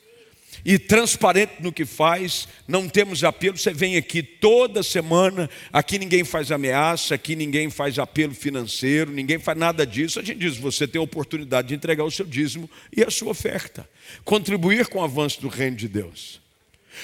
e 0.65 0.79
transparente 0.79 1.53
no 1.59 1.71
que 1.71 1.85
faz, 1.85 2.47
não 2.67 2.89
temos 2.89 3.23
apelo. 3.23 3.55
Você 3.55 3.71
vem 3.71 3.95
aqui 3.97 4.23
toda 4.23 4.81
semana, 4.81 5.47
aqui 5.71 5.99
ninguém 5.99 6.23
faz 6.23 6.51
ameaça, 6.51 7.13
aqui 7.13 7.35
ninguém 7.35 7.69
faz 7.69 7.99
apelo 7.99 8.33
financeiro, 8.33 9.11
ninguém 9.11 9.37
faz 9.37 9.55
nada 9.55 9.85
disso. 9.85 10.19
A 10.19 10.23
gente 10.23 10.39
diz: 10.39 10.57
você 10.57 10.87
tem 10.87 10.99
a 10.99 11.03
oportunidade 11.03 11.67
de 11.67 11.75
entregar 11.75 12.03
o 12.03 12.09
seu 12.09 12.25
dízimo 12.25 12.67
e 12.95 13.03
a 13.03 13.11
sua 13.11 13.29
oferta, 13.29 13.87
contribuir 14.23 14.87
com 14.87 14.97
o 14.97 15.03
avanço 15.03 15.39
do 15.39 15.47
reino 15.47 15.77
de 15.77 15.87
Deus. 15.87 16.41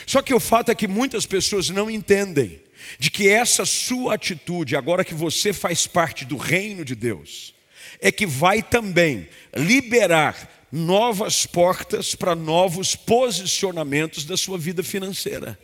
Só 0.08 0.24
que 0.24 0.34
o 0.34 0.40
fato 0.40 0.72
é 0.72 0.76
que 0.76 0.88
muitas 0.88 1.28
pessoas 1.28 1.70
não 1.70 1.92
entendem 1.92 2.60
de 2.98 3.12
que 3.12 3.30
essa 3.30 3.64
sua 3.64 4.16
atitude, 4.16 4.76
agora 4.76 5.06
que 5.06 5.14
você 5.14 5.54
faz 5.54 5.86
parte 5.86 6.26
do 6.26 6.36
reino 6.36 6.84
de 6.84 6.96
Deus, 6.96 7.54
é 8.00 8.12
que 8.12 8.26
vai 8.26 8.64
também 8.64 9.30
liberar 9.56 10.61
novas 10.72 11.46
portas 11.46 12.16
para 12.16 12.36
novos 12.36 12.96
posicionamentos 12.96 14.24
da 14.24 14.38
sua 14.38 14.58
vida 14.58 14.82
financeira. 14.84 15.60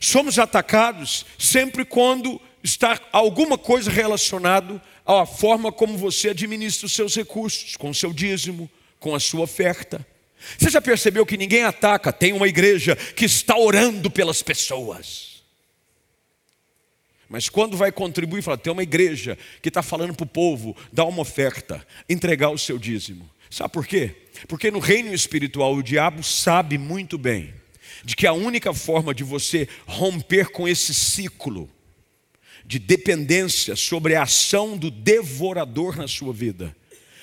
Somos 0.00 0.38
atacados 0.38 1.26
sempre 1.38 1.84
quando 1.84 2.40
está 2.62 3.00
alguma 3.12 3.58
coisa 3.58 3.90
relacionado 3.90 4.80
à 5.04 5.26
forma 5.26 5.72
como 5.72 5.98
você 5.98 6.30
administra 6.30 6.86
os 6.86 6.92
seus 6.92 7.14
recursos, 7.14 7.76
com 7.76 7.90
o 7.90 7.94
seu 7.94 8.12
dízimo, 8.12 8.70
com 8.98 9.14
a 9.14 9.20
sua 9.20 9.42
oferta. 9.42 10.06
Você 10.58 10.70
já 10.70 10.80
percebeu 10.80 11.26
que 11.26 11.36
ninguém 11.36 11.64
ataca? 11.64 12.12
Tem 12.12 12.32
uma 12.32 12.48
igreja 12.48 12.96
que 12.96 13.24
está 13.24 13.56
orando 13.56 14.10
pelas 14.10 14.42
pessoas. 14.42 15.42
Mas 17.28 17.48
quando 17.48 17.76
vai 17.76 17.90
contribuir, 17.90 18.42
fala, 18.42 18.58
tem 18.58 18.72
uma 18.72 18.82
igreja 18.82 19.38
que 19.62 19.68
está 19.68 19.82
falando 19.82 20.14
para 20.14 20.24
o 20.24 20.26
povo, 20.26 20.76
dar 20.92 21.04
uma 21.04 21.22
oferta, 21.22 21.86
entregar 22.08 22.50
o 22.50 22.58
seu 22.58 22.78
dízimo. 22.78 23.28
Sabe 23.52 23.70
por 23.70 23.86
quê? 23.86 24.14
Porque 24.48 24.70
no 24.70 24.78
reino 24.78 25.12
espiritual 25.12 25.74
o 25.74 25.82
diabo 25.82 26.22
sabe 26.22 26.78
muito 26.78 27.18
bem 27.18 27.52
de 28.02 28.16
que 28.16 28.26
a 28.26 28.32
única 28.32 28.72
forma 28.72 29.14
de 29.14 29.22
você 29.22 29.68
romper 29.86 30.48
com 30.48 30.66
esse 30.66 30.94
ciclo 30.94 31.68
de 32.64 32.78
dependência 32.78 33.76
sobre 33.76 34.14
a 34.14 34.22
ação 34.22 34.74
do 34.74 34.90
devorador 34.90 35.98
na 35.98 36.08
sua 36.08 36.32
vida 36.32 36.74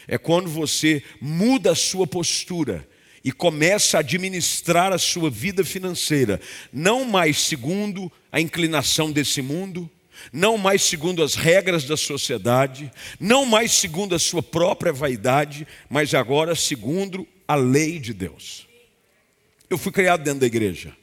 é 0.07 0.19
quando 0.19 0.47
você 0.47 1.01
muda 1.19 1.71
a 1.71 1.75
sua 1.75 2.05
postura 2.05 2.87
e 3.23 3.31
começa 3.31 3.97
a 3.97 4.01
administrar 4.01 4.93
a 4.93 4.99
sua 4.99 5.31
vida 5.31 5.65
financeira, 5.65 6.39
não 6.71 7.05
mais 7.05 7.39
segundo 7.39 8.11
a 8.31 8.39
inclinação 8.39 9.11
desse 9.11 9.41
mundo, 9.41 9.89
não 10.31 10.57
mais 10.57 10.81
segundo 10.83 11.23
as 11.23 11.35
regras 11.35 11.83
da 11.83 11.97
sociedade, 11.97 12.91
não 13.19 13.45
mais 13.45 13.71
segundo 13.71 14.15
a 14.15 14.19
sua 14.19 14.43
própria 14.43 14.93
vaidade, 14.93 15.67
mas 15.89 16.13
agora 16.13 16.55
segundo 16.55 17.27
a 17.47 17.55
lei 17.55 17.99
de 17.99 18.13
Deus. 18.13 18.67
Eu 19.69 19.77
fui 19.77 19.91
criado 19.91 20.23
dentro 20.23 20.41
da 20.41 20.47
igreja. 20.47 20.95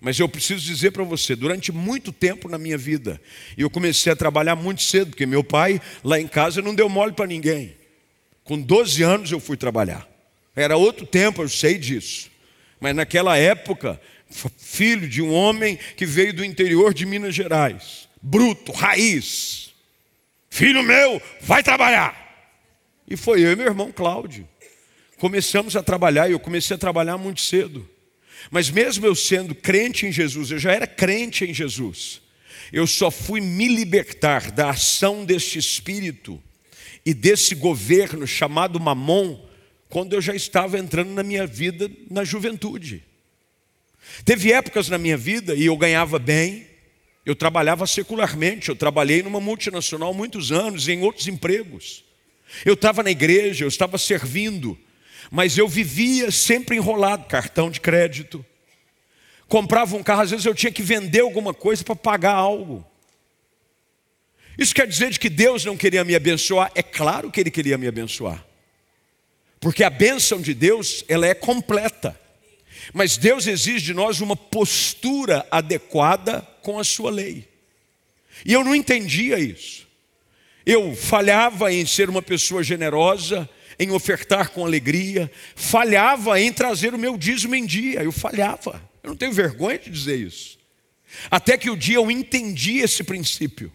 Mas 0.00 0.18
eu 0.18 0.28
preciso 0.28 0.64
dizer 0.64 0.90
para 0.90 1.04
você, 1.04 1.34
durante 1.34 1.72
muito 1.72 2.12
tempo 2.12 2.48
na 2.48 2.58
minha 2.58 2.76
vida, 2.76 3.20
eu 3.56 3.70
comecei 3.70 4.12
a 4.12 4.16
trabalhar 4.16 4.54
muito 4.54 4.82
cedo, 4.82 5.10
porque 5.10 5.24
meu 5.24 5.42
pai 5.42 5.80
lá 6.04 6.20
em 6.20 6.28
casa 6.28 6.60
não 6.60 6.74
deu 6.74 6.88
mole 6.88 7.12
para 7.12 7.26
ninguém. 7.26 7.74
Com 8.44 8.60
12 8.60 9.02
anos 9.02 9.32
eu 9.32 9.40
fui 9.40 9.56
trabalhar. 9.56 10.06
Era 10.54 10.76
outro 10.76 11.06
tempo, 11.06 11.42
eu 11.42 11.48
sei 11.48 11.78
disso. 11.78 12.30
Mas 12.78 12.94
naquela 12.94 13.36
época, 13.36 14.00
filho 14.58 15.08
de 15.08 15.22
um 15.22 15.32
homem 15.32 15.78
que 15.96 16.06
veio 16.06 16.32
do 16.32 16.44
interior 16.44 16.92
de 16.92 17.06
Minas 17.06 17.34
Gerais, 17.34 18.05
bruto, 18.26 18.72
raiz. 18.72 19.70
Filho 20.50 20.82
meu, 20.82 21.22
vai 21.40 21.62
trabalhar. 21.62 22.24
E 23.08 23.16
foi 23.16 23.44
eu 23.44 23.52
e 23.52 23.56
meu 23.56 23.66
irmão 23.66 23.92
Cláudio. 23.92 24.48
Começamos 25.18 25.76
a 25.76 25.82
trabalhar 25.82 26.28
e 26.28 26.32
eu 26.32 26.40
comecei 26.40 26.74
a 26.74 26.78
trabalhar 26.78 27.16
muito 27.16 27.40
cedo. 27.40 27.88
Mas 28.50 28.68
mesmo 28.68 29.06
eu 29.06 29.14
sendo 29.14 29.54
crente 29.54 30.06
em 30.06 30.12
Jesus, 30.12 30.50
eu 30.50 30.58
já 30.58 30.72
era 30.72 30.86
crente 30.86 31.44
em 31.44 31.54
Jesus, 31.54 32.20
eu 32.72 32.86
só 32.86 33.10
fui 33.10 33.40
me 33.40 33.66
libertar 33.66 34.50
da 34.50 34.70
ação 34.70 35.24
deste 35.24 35.58
espírito 35.58 36.40
e 37.04 37.14
desse 37.14 37.54
governo 37.54 38.26
chamado 38.26 38.78
Mamon 38.78 39.40
quando 39.88 40.12
eu 40.12 40.20
já 40.20 40.34
estava 40.34 40.78
entrando 40.78 41.10
na 41.10 41.22
minha 41.22 41.46
vida 41.46 41.90
na 42.10 42.24
juventude. 42.24 43.02
Teve 44.24 44.52
épocas 44.52 44.88
na 44.88 44.98
minha 44.98 45.16
vida 45.16 45.54
e 45.54 45.66
eu 45.66 45.76
ganhava 45.76 46.18
bem, 46.18 46.66
eu 47.26 47.34
trabalhava 47.34 47.88
secularmente, 47.88 48.68
eu 48.68 48.76
trabalhei 48.76 49.20
numa 49.20 49.40
multinacional 49.40 50.14
muitos 50.14 50.52
anos, 50.52 50.86
em 50.86 51.02
outros 51.02 51.26
empregos. 51.26 52.04
Eu 52.64 52.74
estava 52.74 53.02
na 53.02 53.10
igreja, 53.10 53.64
eu 53.64 53.68
estava 53.68 53.98
servindo, 53.98 54.78
mas 55.28 55.58
eu 55.58 55.66
vivia 55.66 56.30
sempre 56.30 56.76
enrolado, 56.76 57.26
cartão 57.26 57.68
de 57.68 57.80
crédito. 57.80 58.46
Comprava 59.48 59.96
um 59.96 60.04
carro, 60.04 60.22
às 60.22 60.30
vezes 60.30 60.46
eu 60.46 60.54
tinha 60.54 60.70
que 60.70 60.84
vender 60.84 61.20
alguma 61.20 61.52
coisa 61.52 61.82
para 61.82 61.96
pagar 61.96 62.34
algo. 62.34 62.86
Isso 64.56 64.72
quer 64.72 64.86
dizer 64.86 65.10
de 65.10 65.18
que 65.18 65.28
Deus 65.28 65.64
não 65.64 65.76
queria 65.76 66.04
me 66.04 66.14
abençoar? 66.14 66.70
É 66.76 66.82
claro 66.82 67.32
que 67.32 67.40
Ele 67.40 67.50
queria 67.50 67.76
me 67.76 67.88
abençoar. 67.88 68.46
Porque 69.58 69.82
a 69.82 69.90
bênção 69.90 70.40
de 70.40 70.54
Deus, 70.54 71.04
ela 71.08 71.26
é 71.26 71.34
completa. 71.34 72.18
Mas 72.94 73.16
Deus 73.16 73.48
exige 73.48 73.86
de 73.86 73.94
nós 73.94 74.20
uma 74.20 74.36
postura 74.36 75.44
adequada 75.50 76.46
com 76.66 76.80
a 76.80 76.84
sua 76.84 77.12
lei. 77.12 77.46
E 78.44 78.52
eu 78.52 78.64
não 78.64 78.74
entendia 78.74 79.38
isso. 79.38 79.86
Eu 80.66 80.96
falhava 80.96 81.72
em 81.72 81.86
ser 81.86 82.10
uma 82.10 82.20
pessoa 82.20 82.60
generosa, 82.60 83.48
em 83.78 83.92
ofertar 83.92 84.50
com 84.50 84.66
alegria, 84.66 85.30
falhava 85.54 86.40
em 86.40 86.52
trazer 86.52 86.92
o 86.92 86.98
meu 86.98 87.16
dízimo 87.16 87.54
em 87.54 87.64
dia, 87.64 88.02
eu 88.02 88.10
falhava. 88.10 88.82
Eu 89.00 89.10
não 89.10 89.16
tenho 89.16 89.32
vergonha 89.32 89.78
de 89.78 89.88
dizer 89.90 90.16
isso. 90.16 90.58
Até 91.30 91.56
que 91.56 91.70
o 91.70 91.76
dia 91.76 91.98
eu 91.98 92.10
entendi 92.10 92.78
esse 92.78 93.04
princípio. 93.04 93.72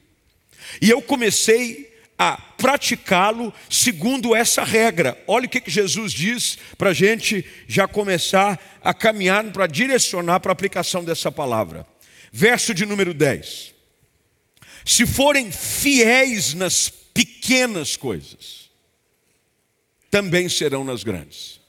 E 0.82 0.90
eu 0.90 1.02
comecei 1.02 1.96
a 2.18 2.36
praticá-lo 2.36 3.54
segundo 3.70 4.36
essa 4.36 4.66
regra. 4.66 5.18
Olha 5.26 5.46
o 5.46 5.50
que 5.50 5.64
Jesus 5.66 6.12
diz 6.12 6.58
para 6.78 6.90
a 6.90 6.94
gente 6.94 7.46
já 7.70 7.88
começar 7.88 8.60
a 8.84 8.94
caminhar 8.94 9.46
para 9.46 9.66
direcionar 9.66 10.42
para 10.42 10.52
a 10.52 10.54
aplicação 10.54 11.06
dessa 11.06 11.32
palavra. 11.32 11.90
Verso 12.32 12.74
de 12.74 12.86
número 12.86 13.14
10. 13.14 13.74
Se 14.86 15.06
forem 15.06 15.52
fiéis 15.52 16.54
nas 16.54 16.90
pequenas 16.90 17.98
coisas, 17.98 18.70
também 20.10 20.48
serão 20.50 20.84
nas 20.84 21.04
grandes. 21.04 21.60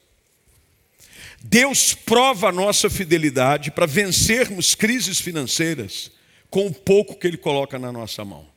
Deus 1.43 1.93
prova 1.93 2.49
a 2.49 2.51
nossa 2.51 2.89
fidelidade 2.89 3.69
para 3.69 3.85
vencermos 3.85 4.75
crises 4.75 5.19
financeiras 5.19 6.09
com 6.49 6.67
o 6.67 6.73
pouco 6.73 7.15
que 7.15 7.27
Ele 7.27 7.37
coloca 7.37 7.77
na 7.77 7.91
nossa 7.91 8.23
mão. 8.23 8.47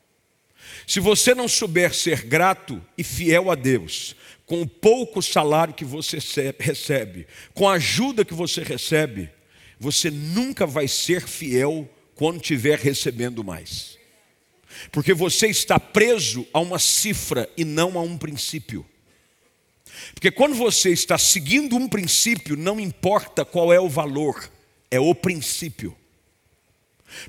Se 0.86 1.00
você 1.00 1.34
não 1.34 1.48
souber 1.48 1.92
ser 1.92 2.22
grato 2.22 2.80
e 2.96 3.02
fiel 3.02 3.50
a 3.50 3.56
Deus, 3.56 4.14
com 4.44 4.62
o 4.62 4.66
pouco 4.68 5.20
salário 5.20 5.74
que 5.74 5.84
você 5.84 6.18
recebe, 6.58 7.26
com 7.52 7.68
a 7.68 7.74
ajuda 7.74 8.24
que 8.24 8.34
você 8.34 8.62
recebe, 8.62 9.28
você 9.80 10.10
nunca 10.10 10.64
vai 10.64 10.86
ser 10.86 11.26
fiel 11.26 11.88
quando 12.16 12.40
estiver 12.40 12.78
recebendo 12.78 13.44
mais. 13.44 13.96
Porque 14.90 15.14
você 15.14 15.46
está 15.46 15.78
preso 15.78 16.46
a 16.52 16.58
uma 16.58 16.78
cifra 16.78 17.48
e 17.56 17.64
não 17.64 17.98
a 17.98 18.02
um 18.02 18.18
princípio. 18.18 18.84
Porque 20.14 20.30
quando 20.30 20.54
você 20.54 20.90
está 20.90 21.16
seguindo 21.16 21.76
um 21.76 21.88
princípio, 21.88 22.56
não 22.56 22.80
importa 22.80 23.44
qual 23.44 23.72
é 23.72 23.80
o 23.80 23.88
valor, 23.88 24.50
é 24.90 24.98
o 24.98 25.14
princípio. 25.14 25.96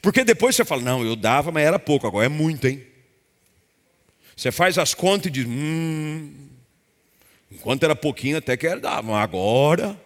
Porque 0.02 0.24
depois 0.24 0.56
você 0.56 0.66
fala, 0.66 0.82
não, 0.82 1.06
eu 1.06 1.16
dava, 1.16 1.52
mas 1.52 1.66
era 1.66 1.80
pouco, 1.80 2.08
agora 2.08 2.26
é 2.26 2.30
muito, 2.30 2.68
hein? 2.68 2.84
Você 4.36 4.52
faz 4.52 4.78
as 4.78 4.94
contas 4.94 5.28
e 5.28 5.32
diz, 5.32 5.46
hum, 5.48 6.34
enquanto 7.52 7.84
era 7.84 7.96
pouquinho 7.96 8.38
até 8.38 8.56
que 8.56 8.68
era 8.68 8.80
dar, 8.80 9.04
mas 9.04 9.16
agora. 9.16 10.00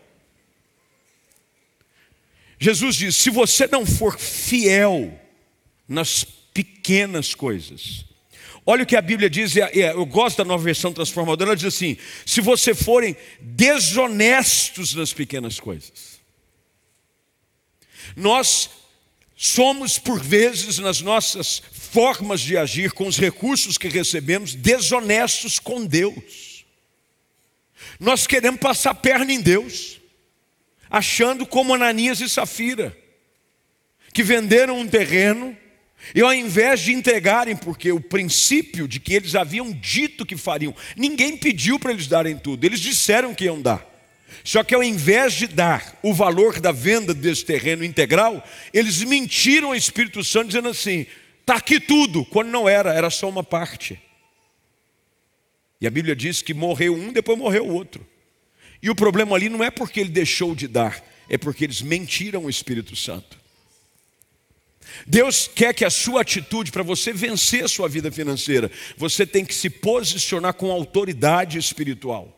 Jesus 2.62 2.95
diz: 2.95 3.15
se 3.15 3.32
você 3.32 3.67
não 3.67 3.86
for 3.86 4.19
fiel 4.19 5.19
nas 5.88 6.24
pequenas 6.54 7.34
coisas, 7.34 8.06
Olha 8.63 8.84
o 8.84 8.86
que 8.86 8.95
a 8.95 9.02
Bíblia 9.02 9.28
diz, 9.28 9.56
eu 9.56 10.06
gosto 10.06 10.38
da 10.38 10.45
nova 10.45 10.63
versão 10.63 10.93
transformadora, 10.93 11.50
ela 11.50 11.56
diz 11.56 11.65
assim: 11.65 11.97
se 12.26 12.41
você 12.41 12.76
forem 12.76 13.17
desonestos 13.39 14.93
nas 14.93 15.12
pequenas 15.12 15.60
coisas. 15.60 16.21
Nós 18.15 18.69
somos, 19.36 19.97
por 19.97 20.21
vezes, 20.21 20.78
nas 20.78 21.02
nossas 21.02 21.62
formas 21.71 22.39
de 22.39 22.56
agir, 22.56 22.91
com 22.91 23.08
os 23.08 23.17
recursos 23.17 23.80
que 23.80 23.88
recebemos, 23.88 24.54
desonestos 24.54 25.58
com 25.58 25.84
Deus. 25.84 26.63
Nós 28.00 28.28
queremos 28.28 28.60
passar 28.60 28.93
perna 28.93 29.34
em 29.34 29.41
Deus, 29.41 30.01
achando 30.91 31.45
como 31.45 31.73
Ananias 31.73 32.19
e 32.19 32.27
Safira, 32.27 32.95
que 34.13 34.21
venderam 34.21 34.77
um 34.77 34.88
terreno 34.88 35.58
e 36.13 36.21
ao 36.21 36.34
invés 36.34 36.82
de 36.82 36.91
entregarem, 36.91 37.56
porque 37.56 37.91
o 37.91 38.01
princípio 38.01 38.88
de 38.88 38.99
que 38.99 39.13
eles 39.13 39.36
haviam 39.36 39.71
dito 39.71 40.25
que 40.25 40.36
fariam, 40.36 40.75
ninguém 40.97 41.38
pediu 41.38 41.80
para 41.80 41.91
eles 41.91 42.08
darem 42.08 42.38
tudo, 42.38 42.65
eles 42.65 42.80
disseram 42.80 43.34
que 43.34 43.45
iam 43.45 43.62
dar. 43.62 43.89
Só 44.43 44.63
que 44.63 44.73
ao 44.73 44.84
invés 44.84 45.34
de 45.34 45.47
dar 45.47 45.99
o 46.01 46.13
valor 46.13 46.60
da 46.60 46.71
venda 46.71 47.13
desse 47.13 47.45
terreno 47.45 47.84
integral, 47.84 48.43
eles 48.73 49.01
mentiram 49.04 49.69
ao 49.69 49.75
Espírito 49.75 50.23
Santo 50.23 50.47
dizendo 50.47 50.69
assim: 50.69 51.06
está 51.41 51.56
aqui 51.56 51.80
tudo, 51.80 52.25
quando 52.25 52.49
não 52.49 52.67
era, 52.67 52.93
era 52.93 53.10
só 53.10 53.30
uma 53.30 53.43
parte. 53.43 54.01
E 55.80 55.88
a 55.88 55.91
Bíblia 55.91 56.15
diz 56.15 56.41
que 56.41 56.54
morreu 56.54 56.95
um, 56.95 57.12
depois 57.12 57.38
morreu 57.38 57.67
o 57.67 57.73
outro. 57.73 58.06
E 58.82 58.89
o 58.89 58.96
problema 58.96 59.36
ali 59.36 59.50
não 59.50 59.63
é 59.63 59.70
porque 59.70 60.00
ele 60.00 60.10
deixou 60.10 60.56
de 60.56 60.67
dar, 60.67 61.04
é 61.30 61.38
porque 61.38 61.63
eles 61.63 61.82
mentiram 61.82 62.44
ao 62.44 62.50
Espírito 62.50 62.96
Santo. 62.96 63.39
Deus 65.06 65.48
quer 65.48 65.74
que 65.74 65.86
a 65.86 65.89
sua 65.89 66.22
atitude, 66.22 66.72
para 66.72 66.84
você 66.84 67.13
vencer 67.13 67.63
a 67.63 67.67
sua 67.67 67.88
vida 67.88 68.12
financeira, 68.12 68.70
você 68.98 69.26
tem 69.26 69.46
que 69.46 69.54
se 69.54 69.70
posicionar 69.70 70.54
com 70.54 70.72
autoridade 70.72 71.58
espiritual. 71.58 72.38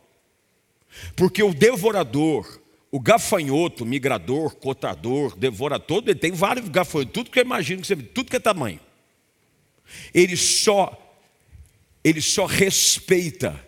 Porque 1.16 1.42
o 1.42 1.52
devorador, 1.52 2.60
o 2.90 3.00
gafanhoto, 3.00 3.84
migrador, 3.84 4.54
cotador, 4.56 5.36
devorador, 5.36 6.02
ele 6.06 6.14
tem 6.14 6.32
vários 6.32 6.68
gafanhotos, 6.68 7.12
tudo 7.12 7.30
que 7.30 7.40
eu 7.40 7.44
imagino 7.44 7.82
tudo 8.14 8.30
que 8.30 8.36
é 8.36 8.40
tamanho. 8.40 8.80
Ele 10.12 10.36
só 10.36 11.00
ele 12.02 12.20
só 12.20 12.44
respeita 12.44 13.58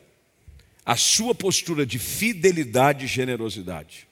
a 0.87 0.94
sua 0.94 1.35
postura 1.35 1.85
de 1.85 1.99
fidelidade 1.99 3.07
e 3.07 3.09
generosidade. 3.09 4.07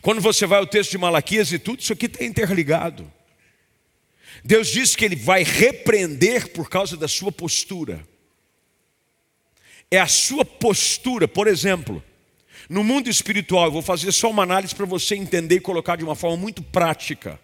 Quando 0.00 0.20
você 0.20 0.46
vai 0.46 0.60
ao 0.60 0.66
texto 0.66 0.92
de 0.92 0.98
Malaquias 0.98 1.52
e 1.52 1.58
tudo 1.58 1.80
isso 1.80 1.92
aqui 1.92 2.06
está 2.06 2.24
interligado. 2.24 3.12
Deus 4.44 4.68
diz 4.68 4.94
que 4.94 5.04
Ele 5.04 5.16
vai 5.16 5.42
repreender 5.42 6.52
por 6.52 6.70
causa 6.70 6.96
da 6.96 7.08
sua 7.08 7.32
postura. 7.32 8.06
É 9.90 9.98
a 9.98 10.06
sua 10.06 10.44
postura, 10.44 11.26
por 11.26 11.48
exemplo, 11.48 12.02
no 12.68 12.84
mundo 12.84 13.10
espiritual, 13.10 13.66
eu 13.66 13.72
vou 13.72 13.82
fazer 13.82 14.12
só 14.12 14.30
uma 14.30 14.44
análise 14.44 14.74
para 14.74 14.86
você 14.86 15.16
entender 15.16 15.56
e 15.56 15.60
colocar 15.60 15.96
de 15.96 16.04
uma 16.04 16.14
forma 16.14 16.36
muito 16.36 16.62
prática. 16.62 17.38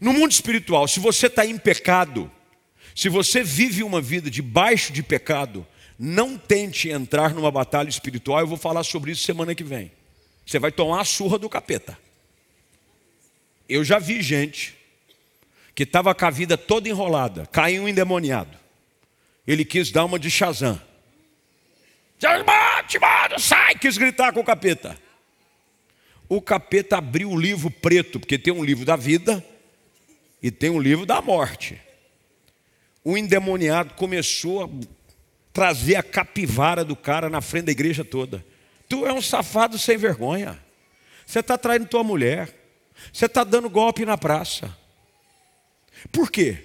No 0.00 0.12
mundo 0.12 0.32
espiritual, 0.32 0.86
se 0.88 1.00
você 1.00 1.28
está 1.28 1.46
em 1.46 1.56
pecado, 1.56 2.30
se 2.94 3.08
você 3.08 3.42
vive 3.42 3.82
uma 3.82 4.00
vida 4.00 4.30
debaixo 4.30 4.92
de 4.92 5.02
pecado, 5.02 5.66
não 5.98 6.36
tente 6.36 6.90
entrar 6.90 7.34
numa 7.34 7.50
batalha 7.50 7.88
espiritual, 7.88 8.40
eu 8.40 8.46
vou 8.46 8.58
falar 8.58 8.84
sobre 8.84 9.12
isso 9.12 9.22
semana 9.24 9.54
que 9.54 9.64
vem. 9.64 9.90
Você 10.44 10.58
vai 10.58 10.70
tomar 10.70 11.00
a 11.00 11.04
surra 11.04 11.38
do 11.38 11.48
capeta. 11.48 11.98
Eu 13.68 13.82
já 13.82 13.98
vi 13.98 14.22
gente 14.22 14.76
que 15.74 15.82
estava 15.82 16.14
com 16.14 16.24
a 16.24 16.30
vida 16.30 16.56
toda 16.56 16.88
enrolada, 16.88 17.46
caiu 17.46 17.82
um 17.82 17.88
endemoniado. 17.88 18.56
Ele 19.46 19.64
quis 19.64 19.90
dar 19.90 20.04
uma 20.04 20.18
de 20.18 20.30
Shazam. 20.30 20.80
Bate, 22.20 22.98
bate, 22.98 23.40
sai, 23.40 23.74
quis 23.76 23.98
gritar 23.98 24.32
com 24.32 24.40
o 24.40 24.44
capeta. 24.44 24.98
O 26.28 26.40
capeta 26.40 26.96
abriu 26.96 27.30
o 27.30 27.38
livro 27.38 27.70
preto, 27.70 28.18
porque 28.18 28.38
tem 28.38 28.52
um 28.52 28.64
livro 28.64 28.84
da 28.84 28.96
vida 28.96 29.44
e 30.42 30.50
tem 30.50 30.70
um 30.70 30.80
livro 30.80 31.06
da 31.06 31.20
morte. 31.20 31.80
O 33.04 33.16
endemoniado 33.16 33.94
começou 33.94 34.64
a 34.64 34.68
trazer 35.56 35.94
a 35.94 36.02
capivara 36.02 36.84
do 36.84 36.94
cara 36.94 37.30
na 37.30 37.40
frente 37.40 37.64
da 37.64 37.72
igreja 37.72 38.04
toda. 38.04 38.44
Tu 38.86 39.06
é 39.06 39.12
um 39.14 39.22
safado 39.22 39.78
sem 39.78 39.96
vergonha. 39.96 40.62
Você 41.24 41.38
está 41.38 41.56
traindo 41.56 41.86
tua 41.86 42.04
mulher. 42.04 42.54
Você 43.10 43.24
está 43.24 43.42
dando 43.42 43.70
golpe 43.70 44.04
na 44.04 44.18
praça. 44.18 44.76
Por 46.12 46.30
quê? 46.30 46.58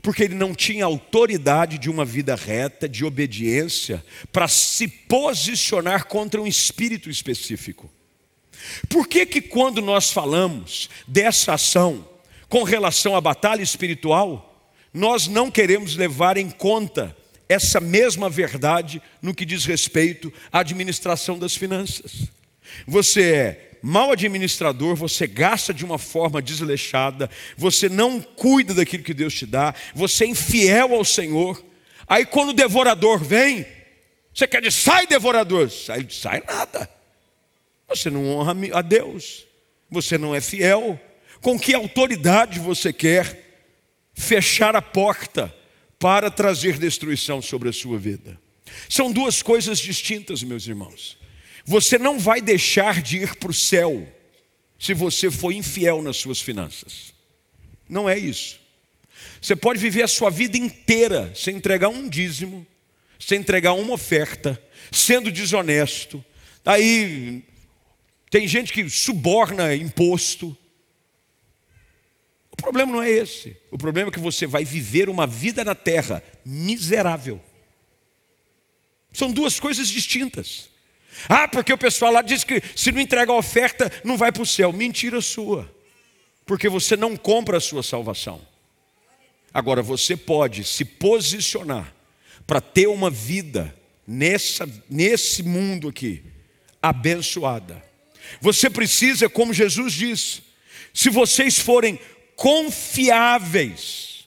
Porque 0.00 0.22
ele 0.22 0.36
não 0.36 0.54
tinha 0.54 0.84
autoridade 0.84 1.76
de 1.76 1.90
uma 1.90 2.04
vida 2.04 2.36
reta, 2.36 2.88
de 2.88 3.04
obediência, 3.04 4.04
para 4.30 4.46
se 4.46 4.86
posicionar 4.86 6.06
contra 6.06 6.40
um 6.40 6.46
espírito 6.46 7.10
específico. 7.10 7.90
Por 8.88 9.08
que 9.08 9.26
que 9.26 9.40
quando 9.40 9.82
nós 9.82 10.12
falamos 10.12 10.88
dessa 11.04 11.54
ação 11.54 12.08
com 12.48 12.62
relação 12.62 13.16
à 13.16 13.20
batalha 13.20 13.62
espiritual, 13.62 14.70
nós 14.94 15.26
não 15.26 15.50
queremos 15.50 15.96
levar 15.96 16.36
em 16.36 16.48
conta 16.48 17.16
essa 17.50 17.80
mesma 17.80 18.30
verdade 18.30 19.02
no 19.20 19.34
que 19.34 19.44
diz 19.44 19.64
respeito 19.64 20.32
à 20.52 20.60
administração 20.60 21.36
das 21.36 21.56
finanças? 21.56 22.28
Você 22.86 23.32
é 23.32 23.70
mau 23.82 24.12
administrador, 24.12 24.94
você 24.94 25.26
gasta 25.26 25.74
de 25.74 25.84
uma 25.84 25.98
forma 25.98 26.40
desleixada, 26.40 27.28
você 27.56 27.88
não 27.88 28.20
cuida 28.20 28.72
daquilo 28.72 29.02
que 29.02 29.12
Deus 29.12 29.34
te 29.34 29.46
dá, 29.46 29.74
você 29.92 30.24
é 30.24 30.28
infiel 30.28 30.94
ao 30.94 31.04
Senhor. 31.04 31.60
Aí 32.06 32.24
quando 32.24 32.50
o 32.50 32.54
devorador 32.54 33.18
vem, 33.18 33.66
você 34.32 34.46
quer 34.46 34.62
dizer, 34.62 34.80
sai 34.80 35.06
devorador, 35.08 35.68
sai, 35.70 36.06
sai 36.08 36.42
nada. 36.46 36.88
Você 37.88 38.10
não 38.10 38.28
honra 38.28 38.54
a 38.74 38.80
Deus, 38.80 39.44
você 39.90 40.16
não 40.16 40.32
é 40.32 40.40
fiel. 40.40 41.00
Com 41.40 41.58
que 41.58 41.74
autoridade 41.74 42.60
você 42.60 42.92
quer 42.92 43.66
fechar 44.14 44.76
a 44.76 44.82
porta 44.82 45.52
para 46.00 46.30
trazer 46.30 46.78
destruição 46.78 47.40
sobre 47.40 47.68
a 47.68 47.72
sua 47.72 47.98
vida? 47.98 48.40
São 48.88 49.12
duas 49.12 49.42
coisas 49.42 49.78
distintas, 49.78 50.42
meus 50.42 50.66
irmãos. 50.66 51.16
Você 51.64 51.98
não 51.98 52.18
vai 52.18 52.40
deixar 52.40 53.02
de 53.02 53.18
ir 53.18 53.36
para 53.36 53.50
o 53.50 53.54
céu 53.54 54.08
se 54.78 54.94
você 54.94 55.30
for 55.30 55.52
infiel 55.52 56.02
nas 56.02 56.16
suas 56.16 56.40
finanças. 56.40 57.12
Não 57.88 58.08
é 58.08 58.18
isso. 58.18 58.58
Você 59.40 59.54
pode 59.54 59.78
viver 59.78 60.02
a 60.02 60.08
sua 60.08 60.30
vida 60.30 60.56
inteira 60.56 61.32
sem 61.36 61.56
entregar 61.56 61.88
um 61.88 62.08
dízimo, 62.08 62.66
sem 63.18 63.40
entregar 63.40 63.74
uma 63.74 63.92
oferta, 63.92 64.60
sendo 64.90 65.30
desonesto. 65.30 66.24
Aí 66.64 67.44
tem 68.30 68.48
gente 68.48 68.72
que 68.72 68.88
suborna 68.88 69.74
imposto. 69.74 70.56
O 72.60 72.62
problema 72.62 72.92
não 72.92 73.02
é 73.02 73.10
esse. 73.10 73.56
O 73.70 73.78
problema 73.78 74.10
é 74.10 74.12
que 74.12 74.20
você 74.20 74.46
vai 74.46 74.66
viver 74.66 75.08
uma 75.08 75.26
vida 75.26 75.64
na 75.64 75.74
terra 75.74 76.22
miserável. 76.44 77.40
São 79.14 79.32
duas 79.32 79.58
coisas 79.58 79.88
distintas. 79.88 80.68
Ah, 81.26 81.48
porque 81.48 81.72
o 81.72 81.78
pessoal 81.78 82.12
lá 82.12 82.20
diz 82.20 82.44
que 82.44 82.62
se 82.76 82.92
não 82.92 83.00
entrega 83.00 83.32
a 83.32 83.36
oferta, 83.36 83.90
não 84.04 84.16
vai 84.16 84.30
para 84.30 84.42
o 84.42 84.46
céu. 84.46 84.74
Mentira 84.74 85.22
sua. 85.22 85.74
Porque 86.44 86.68
você 86.68 86.98
não 86.98 87.16
compra 87.16 87.56
a 87.56 87.60
sua 87.60 87.82
salvação. 87.82 88.46
Agora, 89.54 89.82
você 89.82 90.14
pode 90.14 90.62
se 90.62 90.84
posicionar 90.84 91.94
para 92.46 92.60
ter 92.60 92.88
uma 92.88 93.10
vida 93.10 93.74
nessa, 94.06 94.68
nesse 94.88 95.42
mundo 95.42 95.88
aqui, 95.88 96.22
abençoada. 96.82 97.82
Você 98.38 98.68
precisa, 98.68 99.30
como 99.30 99.54
Jesus 99.54 99.94
diz, 99.94 100.42
se 100.92 101.08
vocês 101.08 101.58
forem 101.58 101.98
confiáveis, 102.40 104.24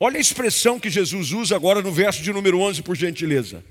olha 0.00 0.18
a 0.18 0.20
expressão 0.20 0.80
que 0.80 0.90
Jesus 0.90 1.30
usa 1.30 1.54
agora 1.54 1.80
no 1.80 1.92
verso 1.92 2.20
de 2.20 2.32
número 2.32 2.58
11, 2.58 2.82
por 2.82 2.96
gentileza. 2.96 3.64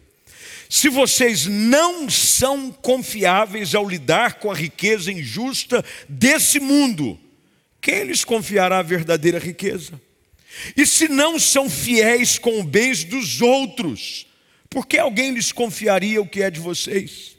Se 0.70 0.88
vocês 0.88 1.46
não 1.46 2.10
são 2.10 2.72
confiáveis 2.72 3.76
ao 3.76 3.86
lidar 3.86 4.36
com 4.36 4.50
a 4.50 4.56
riqueza 4.56 5.12
injusta 5.12 5.84
desse 6.08 6.58
mundo, 6.58 7.20
quem 7.82 8.06
lhes 8.06 8.24
confiará 8.24 8.80
a 8.80 8.82
verdadeira 8.82 9.38
riqueza? 9.38 10.00
E 10.78 10.86
se 10.88 11.10
não 11.10 11.38
são 11.38 11.70
fiéis 11.70 12.40
com 12.40 12.62
os 12.62 12.66
bens 12.66 13.04
dos 13.04 13.42
outros, 13.42 14.26
por 14.70 14.88
que 14.88 14.98
alguém 14.98 15.34
lhes 15.34 15.52
confiaria 15.52 16.22
o 16.22 16.28
que 16.28 16.42
é 16.42 16.50
de 16.50 16.62
vocês? 16.62 17.36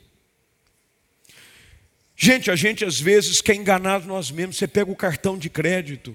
Gente, 2.14 2.50
a 2.50 2.56
gente 2.56 2.84
às 2.84 3.00
vezes 3.00 3.40
quer 3.40 3.54
enganar 3.54 4.04
nós 4.04 4.30
mesmos. 4.30 4.58
Você 4.58 4.68
pega 4.68 4.92
o 4.92 4.96
cartão 4.96 5.38
de 5.38 5.48
crédito, 5.48 6.14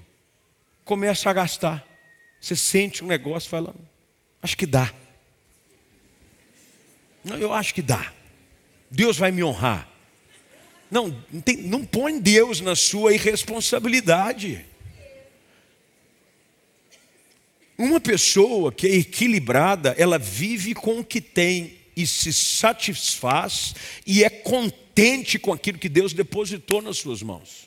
começa 0.88 1.30
a 1.30 1.34
gastar. 1.34 1.86
Você 2.42 2.56
sente 2.56 3.04
um 3.04 3.08
negócio, 3.08 3.50
fala, 3.50 3.76
acho 4.42 4.58
que 4.58 4.66
dá. 4.66 4.92
Não, 7.24 7.38
eu 7.38 7.54
acho 7.54 7.74
que 7.74 7.82
dá. 7.82 8.12
Deus 8.90 9.18
vai 9.18 9.32
me 9.32 9.44
honrar. 9.44 9.88
Não, 10.90 11.24
não, 11.32 11.42
tem, 11.42 11.58
não 11.58 11.86
põe 11.86 12.20
Deus 12.20 12.62
na 12.62 12.76
sua 12.76 13.14
irresponsabilidade. 13.14 14.66
Uma 17.78 18.00
pessoa 18.00 18.72
que 18.72 18.88
é 18.88 18.96
equilibrada, 18.96 19.94
ela 19.98 20.18
vive 20.18 20.74
com 20.74 21.00
o 21.00 21.04
que 21.04 21.20
tem 21.20 21.78
e 21.96 22.08
se 22.08 22.32
satisfaz 22.32 23.76
e 24.06 24.24
é 24.24 24.30
contente 24.30 25.38
com 25.38 25.52
aquilo 25.52 25.78
que 25.78 25.90
Deus 25.90 26.14
depositou 26.14 26.82
nas 26.82 26.98
suas 26.98 27.22
mãos. 27.22 27.67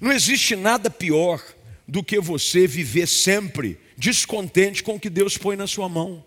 Não 0.00 0.12
existe 0.12 0.56
nada 0.56 0.90
pior 0.90 1.42
do 1.86 2.02
que 2.04 2.20
você 2.20 2.66
viver 2.66 3.06
sempre 3.06 3.78
descontente 3.96 4.82
com 4.82 4.94
o 4.94 5.00
que 5.00 5.10
Deus 5.10 5.36
põe 5.36 5.56
na 5.56 5.66
sua 5.66 5.88
mão. 5.88 6.24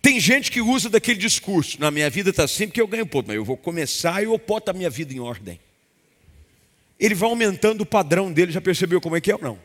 Tem 0.00 0.18
gente 0.18 0.50
que 0.50 0.60
usa 0.60 0.88
daquele 0.90 1.18
discurso: 1.18 1.80
na 1.80 1.90
minha 1.90 2.10
vida 2.10 2.30
está 2.30 2.44
assim 2.44 2.66
porque 2.66 2.80
eu 2.80 2.86
ganho 2.86 3.06
pouco, 3.06 3.28
mas 3.28 3.36
eu 3.36 3.44
vou 3.44 3.56
começar 3.56 4.22
e 4.22 4.26
eu 4.26 4.38
boto 4.38 4.70
a 4.70 4.74
minha 4.74 4.90
vida 4.90 5.14
em 5.14 5.20
ordem. 5.20 5.60
Ele 6.98 7.14
vai 7.14 7.28
aumentando 7.28 7.82
o 7.82 7.86
padrão 7.86 8.32
dele, 8.32 8.52
já 8.52 8.60
percebeu 8.60 9.00
como 9.00 9.16
é 9.16 9.20
que 9.20 9.30
é 9.30 9.34
ou 9.34 9.40
não? 9.40 9.58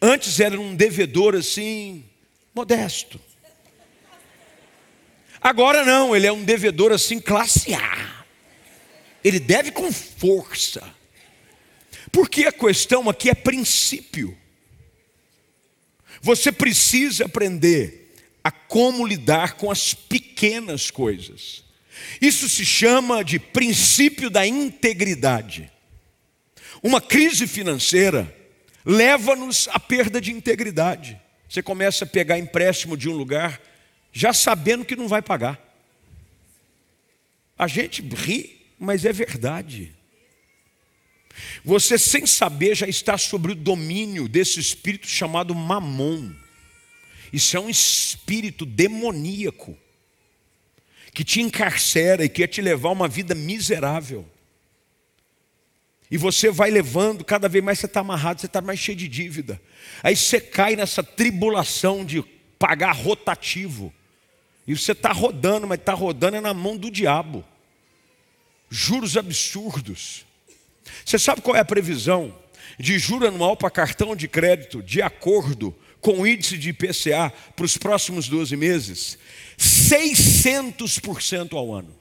Antes 0.00 0.40
era 0.40 0.58
um 0.60 0.74
devedor 0.74 1.34
assim, 1.34 2.04
modesto. 2.54 3.20
Agora 5.40 5.84
não, 5.84 6.14
ele 6.14 6.26
é 6.26 6.32
um 6.32 6.44
devedor 6.44 6.92
assim, 6.92 7.20
classe 7.20 7.72
A. 7.72 8.24
Ele 9.22 9.38
deve 9.38 9.70
com 9.70 9.90
força. 9.92 10.97
Porque 12.12 12.44
a 12.44 12.52
questão 12.52 13.08
aqui 13.08 13.28
é 13.30 13.34
princípio. 13.34 14.36
Você 16.20 16.50
precisa 16.50 17.26
aprender 17.26 18.14
a 18.42 18.50
como 18.50 19.06
lidar 19.06 19.54
com 19.54 19.70
as 19.70 19.94
pequenas 19.94 20.90
coisas. 20.90 21.64
Isso 22.20 22.48
se 22.48 22.64
chama 22.64 23.24
de 23.24 23.38
princípio 23.38 24.30
da 24.30 24.46
integridade. 24.46 25.70
Uma 26.82 27.00
crise 27.00 27.46
financeira 27.46 28.34
leva-nos 28.84 29.68
à 29.68 29.80
perda 29.80 30.20
de 30.20 30.32
integridade. 30.32 31.20
Você 31.48 31.62
começa 31.62 32.04
a 32.04 32.08
pegar 32.08 32.38
empréstimo 32.38 32.96
de 32.96 33.08
um 33.08 33.12
lugar 33.12 33.60
já 34.12 34.32
sabendo 34.32 34.84
que 34.84 34.96
não 34.96 35.08
vai 35.08 35.22
pagar. 35.22 35.60
A 37.58 37.66
gente 37.66 38.02
ri, 38.02 38.66
mas 38.78 39.04
é 39.04 39.12
verdade. 39.12 39.94
Você, 41.68 41.98
sem 41.98 42.24
saber, 42.24 42.74
já 42.74 42.86
está 42.86 43.18
sobre 43.18 43.52
o 43.52 43.54
domínio 43.54 44.26
desse 44.26 44.58
espírito 44.58 45.06
chamado 45.06 45.54
mamon. 45.54 46.32
Isso 47.30 47.58
é 47.58 47.60
um 47.60 47.68
espírito 47.68 48.64
demoníaco 48.64 49.76
que 51.12 51.22
te 51.22 51.42
encarcera 51.42 52.24
e 52.24 52.28
quer 52.30 52.46
te 52.46 52.62
levar 52.62 52.88
a 52.88 52.92
uma 52.92 53.06
vida 53.06 53.34
miserável. 53.34 54.26
E 56.10 56.16
você 56.16 56.50
vai 56.50 56.70
levando, 56.70 57.22
cada 57.22 57.50
vez 57.50 57.62
mais 57.62 57.78
você 57.78 57.84
está 57.84 58.00
amarrado, 58.00 58.40
você 58.40 58.46
está 58.46 58.62
mais 58.62 58.78
cheio 58.78 58.96
de 58.96 59.06
dívida. 59.06 59.60
Aí 60.02 60.16
você 60.16 60.40
cai 60.40 60.74
nessa 60.74 61.02
tribulação 61.02 62.02
de 62.02 62.22
pagar 62.58 62.92
rotativo. 62.92 63.92
E 64.66 64.74
você 64.74 64.92
está 64.92 65.12
rodando, 65.12 65.66
mas 65.66 65.80
está 65.80 65.92
rodando 65.92 66.38
é 66.38 66.40
na 66.40 66.54
mão 66.54 66.78
do 66.78 66.90
diabo. 66.90 67.44
Juros 68.70 69.18
absurdos. 69.18 70.26
Você 71.04 71.18
sabe 71.18 71.40
qual 71.40 71.56
é 71.56 71.60
a 71.60 71.64
previsão 71.64 72.34
de 72.78 72.98
juro 72.98 73.26
anual 73.26 73.56
para 73.56 73.70
cartão 73.70 74.14
de 74.14 74.28
crédito 74.28 74.82
de 74.82 75.02
acordo 75.02 75.74
com 76.00 76.20
o 76.20 76.26
índice 76.26 76.56
de 76.56 76.70
IPCA 76.70 77.32
para 77.56 77.64
os 77.64 77.76
próximos 77.76 78.28
12 78.28 78.56
meses, 78.56 79.18
600% 79.58 81.54
ao 81.54 81.74
ano. 81.74 81.94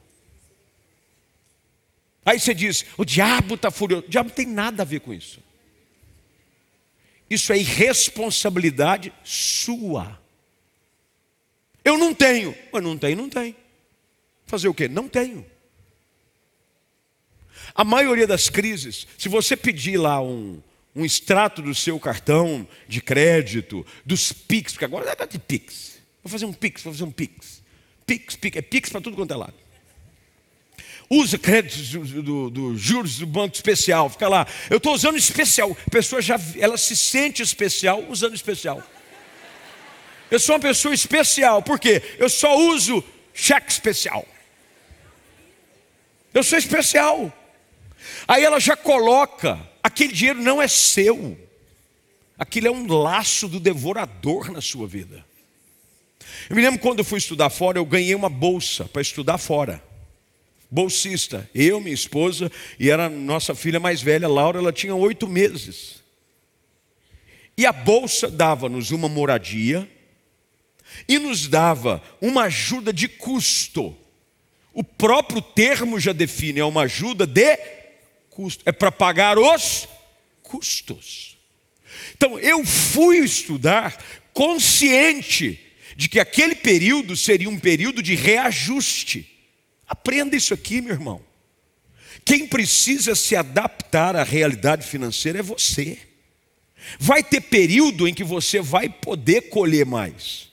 Aí 2.26 2.40
você 2.40 2.54
diz: 2.54 2.86
o 2.98 3.06
diabo 3.06 3.56
está 3.56 3.72
furioso. 3.72 4.06
O 4.06 4.10
diabo 4.10 4.30
não 4.30 4.36
tem 4.36 4.46
nada 4.46 4.84
a 4.84 4.86
ver 4.86 5.00
com 5.00 5.14
isso. 5.14 5.40
Isso 7.30 7.52
é 7.52 7.58
irresponsabilidade 7.58 9.14
sua. 9.24 10.20
Eu 11.84 11.98
não 11.98 12.14
tenho. 12.14 12.56
Mas 12.72 12.84
não 12.84 12.98
tem, 12.98 13.16
não 13.16 13.30
tem. 13.30 13.56
Fazer 14.46 14.68
o 14.68 14.74
quê? 14.74 14.88
Não 14.88 15.08
tenho. 15.08 15.46
A 17.78 17.84
maioria 17.84 18.26
das 18.26 18.50
crises, 18.50 19.06
se 19.20 19.30
você 19.30 19.56
pedir 19.56 19.98
lá 19.98 20.20
um, 20.20 20.60
um 20.96 21.06
extrato 21.06 21.62
do 21.62 21.76
seu 21.76 22.00
cartão 22.00 22.68
de 22.88 23.00
crédito, 23.00 23.86
dos 24.04 24.34
PIX, 24.34 24.72
porque 24.74 24.86
agora 24.86 25.16
é 25.16 25.28
de 25.28 25.38
PIX. 25.38 26.00
Vou 26.24 26.32
fazer 26.32 26.46
um 26.46 26.54
PIX, 26.54 26.82
vou 26.82 26.92
fazer 26.92 27.04
um 27.04 27.12
PIX. 27.12 27.62
PIX, 28.08 28.36
PIX, 28.36 28.58
é 28.58 28.62
PIX 28.64 28.90
para 28.90 29.02
tudo 29.02 29.16
quanto 29.16 29.32
é 29.32 29.38
lado. 29.38 29.54
Usa 31.08 31.38
créditos 31.38 31.90
do, 31.90 32.24
do, 32.24 32.50
do, 32.50 32.78
juros 32.78 33.20
do 33.20 33.28
banco 33.28 33.54
especial, 33.54 34.10
fica 34.10 34.28
lá. 34.28 34.48
Eu 34.72 34.78
estou 34.78 34.96
usando 34.96 35.16
especial. 35.16 35.78
A 35.86 35.90
pessoa 35.92 36.20
já 36.20 36.40
ela 36.58 36.78
se 36.78 36.96
sente 36.96 37.44
especial 37.44 38.04
usando 38.10 38.34
especial. 38.34 38.84
Eu 40.32 40.40
sou 40.40 40.56
uma 40.56 40.62
pessoa 40.62 40.96
especial, 40.96 41.62
por 41.62 41.80
quê? 41.80 42.02
Eu 42.18 42.28
só 42.28 42.58
uso 42.58 43.04
cheque 43.36 43.72
especial. 43.72 44.28
Eu 46.34 46.44
sou 46.44 46.58
especial. 46.58 47.32
Aí 48.28 48.44
ela 48.44 48.60
já 48.60 48.76
coloca, 48.76 49.60
aquele 49.82 50.12
dinheiro 50.12 50.42
não 50.42 50.62
é 50.62 50.68
seu. 50.68 51.38
Aquilo 52.38 52.68
é 52.68 52.72
um 52.72 52.86
laço 52.88 53.48
do 53.48 53.60
devorador 53.60 54.52
na 54.52 54.62
sua 54.62 54.88
vida. 54.88 55.26
Eu 56.50 56.56
me 56.56 56.62
lembro 56.62 56.80
quando 56.80 57.00
eu 57.00 57.06
fui 57.06 57.18
estudar 57.18 57.50
fora, 57.50 57.80
eu 57.80 57.86
ganhei 57.86 58.14
uma 58.14 58.30
bolsa 58.30 58.86
para 58.86 59.02
estudar 59.02 59.38
fora. 59.38 59.82
Bolsista, 60.70 61.50
eu, 61.56 61.80
minha 61.80 61.94
esposa, 61.94 62.52
e 62.78 62.90
era 62.90 63.10
nossa 63.10 63.56
filha 63.56 63.80
mais 63.80 64.02
velha, 64.02 64.28
Laura, 64.28 64.60
ela 64.60 64.74
tinha 64.74 64.94
oito 64.94 65.26
meses. 65.26 66.04
E 67.58 67.66
a 67.66 67.72
bolsa 67.72 68.30
dava-nos 68.30 68.92
uma 68.92 69.08
moradia, 69.08 69.90
e 71.08 71.18
nos 71.18 71.48
dava 71.48 72.04
uma 72.22 72.44
ajuda 72.44 72.92
de 72.92 73.08
custo. 73.08 73.96
O 74.74 74.84
próprio 74.84 75.42
termo 75.42 76.00
já 76.00 76.12
define, 76.12 76.60
é 76.60 76.66
uma 76.66 76.84
ajuda 76.84 77.26
de 77.26 77.58
custo, 78.38 78.64
é 78.68 78.72
para 78.72 78.92
pagar 78.92 79.40
os 79.40 79.88
custos. 80.44 81.36
Então 82.16 82.38
eu 82.38 82.64
fui 82.64 83.18
estudar 83.18 83.98
consciente 84.32 85.60
de 85.96 86.08
que 86.08 86.20
aquele 86.20 86.54
período 86.54 87.18
seria 87.18 87.50
um 87.50 87.60
período 87.60 88.04
de 88.04 88.14
reajuste. 88.14 89.28
Aprenda 89.88 90.36
isso 90.36 90.54
aqui, 90.54 90.82
meu 90.82 90.94
irmão. 90.94 91.20
Quem 92.24 92.46
precisa 92.46 93.16
se 93.16 93.36
adaptar 93.36 94.16
à 94.16 94.24
realidade 94.24 94.86
financeira 94.86 95.40
é 95.40 95.42
você. 95.44 95.98
Vai 97.00 97.24
ter 97.24 97.42
período 97.42 98.08
em 98.08 98.14
que 98.14 98.24
você 98.24 98.62
vai 98.62 98.88
poder 98.88 99.50
colher 99.50 99.86
mais. 99.86 100.50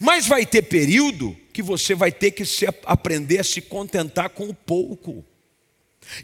Mas 0.00 0.26
vai 0.26 0.46
ter 0.46 0.62
período 0.62 1.36
que 1.52 1.62
você 1.62 1.94
vai 1.94 2.10
ter 2.10 2.30
que 2.30 2.46
se, 2.46 2.66
aprender 2.86 3.40
a 3.40 3.44
se 3.44 3.60
contentar 3.60 4.30
com 4.30 4.48
o 4.48 4.54
pouco. 4.54 5.26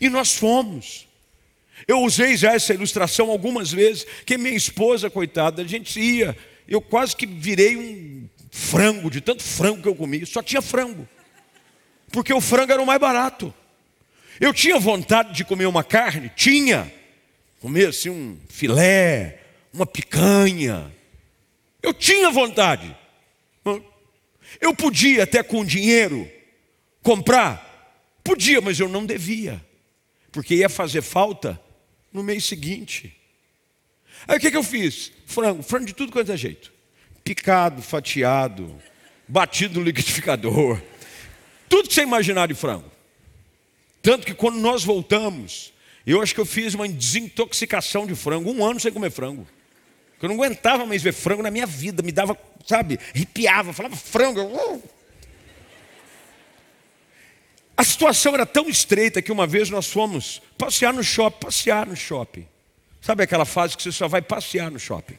E 0.01 0.09
nós 0.09 0.35
fomos. 0.35 1.07
Eu 1.87 2.01
usei 2.01 2.37
já 2.37 2.55
essa 2.55 2.73
ilustração 2.73 3.31
algumas 3.31 3.73
vezes, 3.73 4.07
que 4.25 4.38
minha 4.38 4.57
esposa, 4.57 5.11
coitada, 5.11 5.62
a 5.62 5.66
gente 5.66 6.01
ia, 6.01 6.37
eu 6.66 6.81
quase 6.81 7.14
que 7.14 7.27
virei 7.27 7.77
um 7.77 8.29
frango, 8.51 9.11
de 9.11 9.20
tanto 9.20 9.42
frango 9.42 9.83
que 9.83 9.88
eu 9.88 9.94
comi, 9.94 10.25
só 10.25 10.42
tinha 10.42 10.62
frango. 10.62 11.07
Porque 12.11 12.33
o 12.33 12.40
frango 12.40 12.73
era 12.73 12.81
o 12.81 12.87
mais 12.87 13.01
barato. 13.01 13.53
Eu 14.40 14.53
tinha 14.53 14.79
vontade 14.79 15.35
de 15.35 15.44
comer 15.44 15.66
uma 15.66 15.85
carne? 15.85 16.31
Tinha. 16.35 16.92
Comer 17.61 17.88
assim 17.88 18.11
um 18.11 18.38
filé, 18.49 19.40
uma 19.73 19.87
picanha. 19.87 20.92
Eu 21.83 21.92
tinha 21.92 22.31
vontade. 22.31 22.97
Eu 24.61 24.75
podia 24.75 25.25
até 25.25 25.42
com 25.42 25.64
dinheiro 25.64 26.31
comprar? 27.03 27.64
Podia, 28.23 28.61
mas 28.61 28.79
eu 28.81 28.88
não 28.88 29.05
devia, 29.05 29.64
porque 30.35 30.57
ia 30.57 30.68
fazer 30.68 31.01
falta 31.01 31.61
no 32.12 32.20
mês 32.20 32.44
seguinte. 32.44 33.16
Aí 34.27 34.37
o 34.37 34.40
que, 34.40 34.51
que 34.51 34.57
eu 34.57 34.64
fiz? 34.64 35.12
Frango, 35.25 35.62
frango 35.62 35.87
de 35.87 35.94
tudo 35.94 36.11
quanto 36.11 36.33
é 36.33 36.37
jeito. 36.37 36.73
Picado, 37.23 37.81
fatiado, 37.81 38.77
batido 39.29 39.79
no 39.79 39.87
liquidificador. 39.87 40.83
Tudo 41.68 41.88
que 41.88 41.94
você 41.94 42.03
imaginar 42.03 42.49
de 42.49 42.55
frango. 42.55 42.90
Tanto 44.03 44.27
que 44.27 44.35
quando 44.35 44.57
nós 44.57 44.83
voltamos, 44.83 45.73
eu 46.05 46.20
acho 46.20 46.35
que 46.35 46.40
eu 46.40 46.47
fiz 46.47 46.75
uma 46.75 46.88
desintoxicação 46.88 48.05
de 48.05 48.16
frango, 48.16 48.51
um 48.51 48.64
ano 48.64 48.81
sem 48.81 48.92
comer 48.92 49.12
frango. 49.12 49.47
Eu 50.20 50.29
não 50.29 50.35
aguentava 50.35 50.85
mais 50.85 51.01
ver 51.01 51.12
frango 51.12 51.42
na 51.42 51.51
minha 51.51 51.66
vida, 51.66 52.03
me 52.03 52.11
dava 52.11 52.37
sabe, 52.66 52.99
arrepiava, 53.14 53.73
falava 53.73 53.94
frango. 53.94 54.83
A 57.77 57.83
situação 57.83 58.35
era 58.35 58.47
tão 58.47 58.69
estreita 58.69 59.21
que 59.21 59.33
uma 59.33 59.47
vez 59.47 59.69
nós 59.69 59.91
fomos 59.91 60.41
passear 60.57 60.93
no 60.93 61.03
shopping, 61.03 61.39
passear 61.41 61.87
no 61.87 61.97
shopping. 61.97 62.47
Sabe 63.01 63.25
aquela 63.25 63.45
fase 63.45 63.77
que 63.77 63.83
você 63.83 63.93
só 63.93 64.07
vai 64.07 64.23
passear 64.23 64.71
no 64.71 64.79
shopping? 64.79 65.19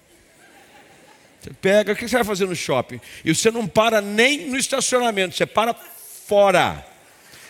Você 1.42 1.52
pega, 1.62 1.94
o 1.94 1.96
que 1.96 2.08
você 2.08 2.16
vai 2.16 2.24
fazer 2.24 2.48
no 2.48 2.56
shopping? 2.56 3.00
E 3.24 3.36
você 3.36 3.52
não 3.52 3.68
para 3.68 4.02
nem 4.02 4.50
no 4.50 4.58
estacionamento, 4.58 5.36
você 5.36 5.46
para 5.46 5.74
fora. 5.74 6.84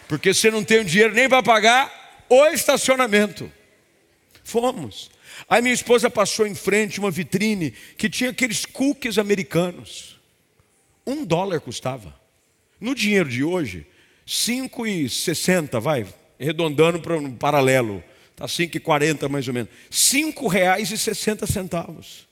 Porque 0.07 0.33
você 0.33 0.51
não 0.51 0.63
tem 0.63 0.79
o 0.79 0.85
dinheiro 0.85 1.13
nem 1.13 1.29
para 1.29 1.41
pagar 1.41 2.25
o 2.27 2.45
estacionamento. 2.47 3.49
Fomos. 4.43 5.09
Aí 5.47 5.61
minha 5.61 5.73
esposa 5.73 6.09
passou 6.09 6.45
em 6.45 6.55
frente 6.55 6.99
uma 6.99 7.11
vitrine 7.11 7.71
que 7.97 8.09
tinha 8.09 8.31
aqueles 8.31 8.65
cookies 8.65 9.17
americanos. 9.17 10.19
Um 11.05 11.23
dólar 11.23 11.61
custava. 11.61 12.13
No 12.79 12.93
dinheiro 12.93 13.29
de 13.29 13.43
hoje, 13.43 13.87
5,60, 14.27 15.79
vai, 15.79 16.05
arredondando 16.39 16.99
para 16.99 17.17
um 17.17 17.35
paralelo. 17.35 18.03
Está 18.31 18.45
5,40 18.45 19.29
mais 19.29 19.47
ou 19.47 19.53
menos. 19.53 19.69
R$ 19.91 20.33
reais 20.49 20.91
e 20.91 20.97
60 20.97 21.47
centavos. 21.47 22.27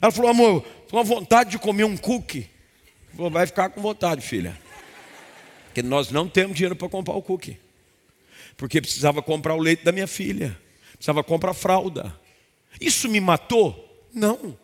Ela 0.00 0.10
falou, 0.10 0.30
amor, 0.30 0.66
estou 0.82 0.98
com 1.00 1.04
vontade 1.04 1.50
de 1.50 1.58
comer 1.58 1.84
um 1.84 1.96
cookie. 1.96 2.50
Falei, 3.14 3.30
vai 3.30 3.46
ficar 3.46 3.70
com 3.70 3.80
vontade, 3.80 4.22
filha. 4.26 4.58
Porque 5.66 5.82
nós 5.82 6.10
não 6.10 6.28
temos 6.28 6.56
dinheiro 6.56 6.74
para 6.74 6.88
comprar 6.88 7.14
o 7.14 7.22
cookie. 7.22 7.58
Porque 8.56 8.80
precisava 8.80 9.22
comprar 9.22 9.54
o 9.54 9.60
leite 9.60 9.84
da 9.84 9.92
minha 9.92 10.06
filha. 10.06 10.58
Precisava 10.94 11.22
comprar 11.22 11.54
fralda 11.54 12.14
isso 12.80 13.08
me 13.08 13.20
matou? 13.20 14.06
Não. 14.12 14.56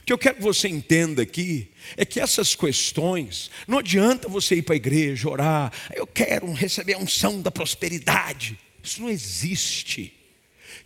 O 0.00 0.04
que 0.04 0.12
eu 0.12 0.18
quero 0.18 0.36
que 0.36 0.42
você 0.42 0.66
entenda 0.68 1.22
aqui 1.22 1.70
é 1.96 2.04
que 2.04 2.18
essas 2.18 2.54
questões, 2.54 3.50
não 3.68 3.78
adianta 3.78 4.28
você 4.28 4.56
ir 4.56 4.62
para 4.62 4.74
a 4.74 4.76
igreja, 4.76 5.28
orar, 5.28 5.72
eu 5.94 6.06
quero 6.06 6.50
receber 6.52 6.94
a 6.94 6.98
unção 6.98 7.40
da 7.40 7.50
prosperidade. 7.50 8.58
Isso 8.82 9.02
não 9.02 9.10
existe. 9.10 10.12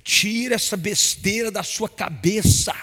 Tira 0.02 0.56
essa 0.56 0.76
besteira 0.76 1.50
da 1.50 1.62
sua 1.62 1.88
cabeça. 1.88 2.74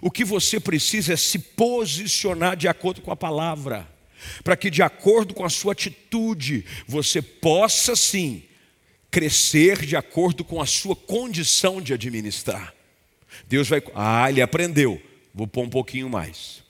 O 0.00 0.10
que 0.10 0.24
você 0.24 0.60
precisa 0.60 1.14
é 1.14 1.16
se 1.16 1.38
posicionar 1.38 2.56
de 2.56 2.68
acordo 2.68 3.00
com 3.00 3.10
a 3.10 3.16
palavra, 3.16 3.88
para 4.44 4.56
que, 4.56 4.70
de 4.70 4.82
acordo 4.82 5.34
com 5.34 5.44
a 5.44 5.50
sua 5.50 5.72
atitude, 5.72 6.64
você 6.86 7.20
possa 7.20 7.96
sim 7.96 8.44
crescer 9.10 9.84
de 9.84 9.96
acordo 9.96 10.44
com 10.44 10.60
a 10.60 10.66
sua 10.66 10.94
condição 10.94 11.80
de 11.80 11.94
administrar. 11.94 12.74
Deus 13.48 13.66
vai, 13.66 13.82
ah, 13.94 14.28
ele 14.28 14.42
aprendeu, 14.42 15.00
vou 15.34 15.46
pôr 15.46 15.62
um 15.62 15.70
pouquinho 15.70 16.08
mais. 16.08 16.62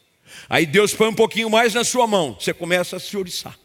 Aí 0.49 0.65
Deus 0.65 0.95
põe 0.95 1.09
um 1.09 1.15
pouquinho 1.15 1.51
mais 1.51 1.75
na 1.75 1.83
sua 1.83 2.07
mão, 2.07 2.37
você 2.39 2.55
começa 2.55 2.97
a 2.97 3.01
se 3.01 3.17
oriçar. 3.17 3.59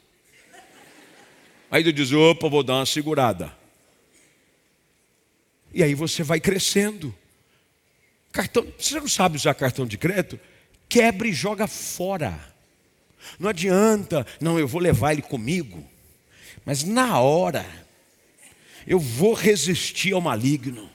Aí 1.70 1.84
Deus 1.84 1.96
diz: 1.96 2.12
opa, 2.12 2.50
vou 2.50 2.64
dar 2.64 2.78
uma 2.78 2.86
segurada. 2.88 3.56
E 5.72 5.84
aí 5.84 5.94
você 5.94 6.24
vai 6.24 6.40
crescendo. 6.40 7.14
Cartão, 8.32 8.66
você 8.78 9.00
não 9.00 9.08
sabe 9.08 9.38
usar 9.38 9.54
cartão 9.54 9.86
de 9.86 9.98
crédito? 9.98 10.40
Quebra 10.90 11.28
e 11.28 11.34
joga 11.34 11.68
fora. 11.68 12.52
Não 13.40 13.50
adianta, 13.50 14.26
não, 14.42 14.58
eu 14.58 14.68
vou 14.68 14.82
levar 14.82 15.14
ele 15.14 15.22
comigo. 15.22 15.88
Mas 16.66 16.84
na 16.84 17.20
hora, 17.20 17.66
eu 18.88 19.00
vou 19.00 19.34
resistir 19.34 20.14
ao 20.14 20.22
maligno. 20.22 20.90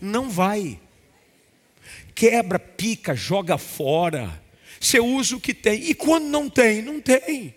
Não 0.00 0.28
vai. 0.28 0.80
Quebra, 2.20 2.58
pica, 2.58 3.14
joga 3.14 3.56
fora. 3.56 4.42
Você 4.78 5.00
usa 5.00 5.36
o 5.36 5.40
que 5.40 5.54
tem. 5.54 5.88
E 5.88 5.94
quando 5.94 6.26
não 6.26 6.50
tem, 6.50 6.82
não 6.82 7.00
tem. 7.00 7.54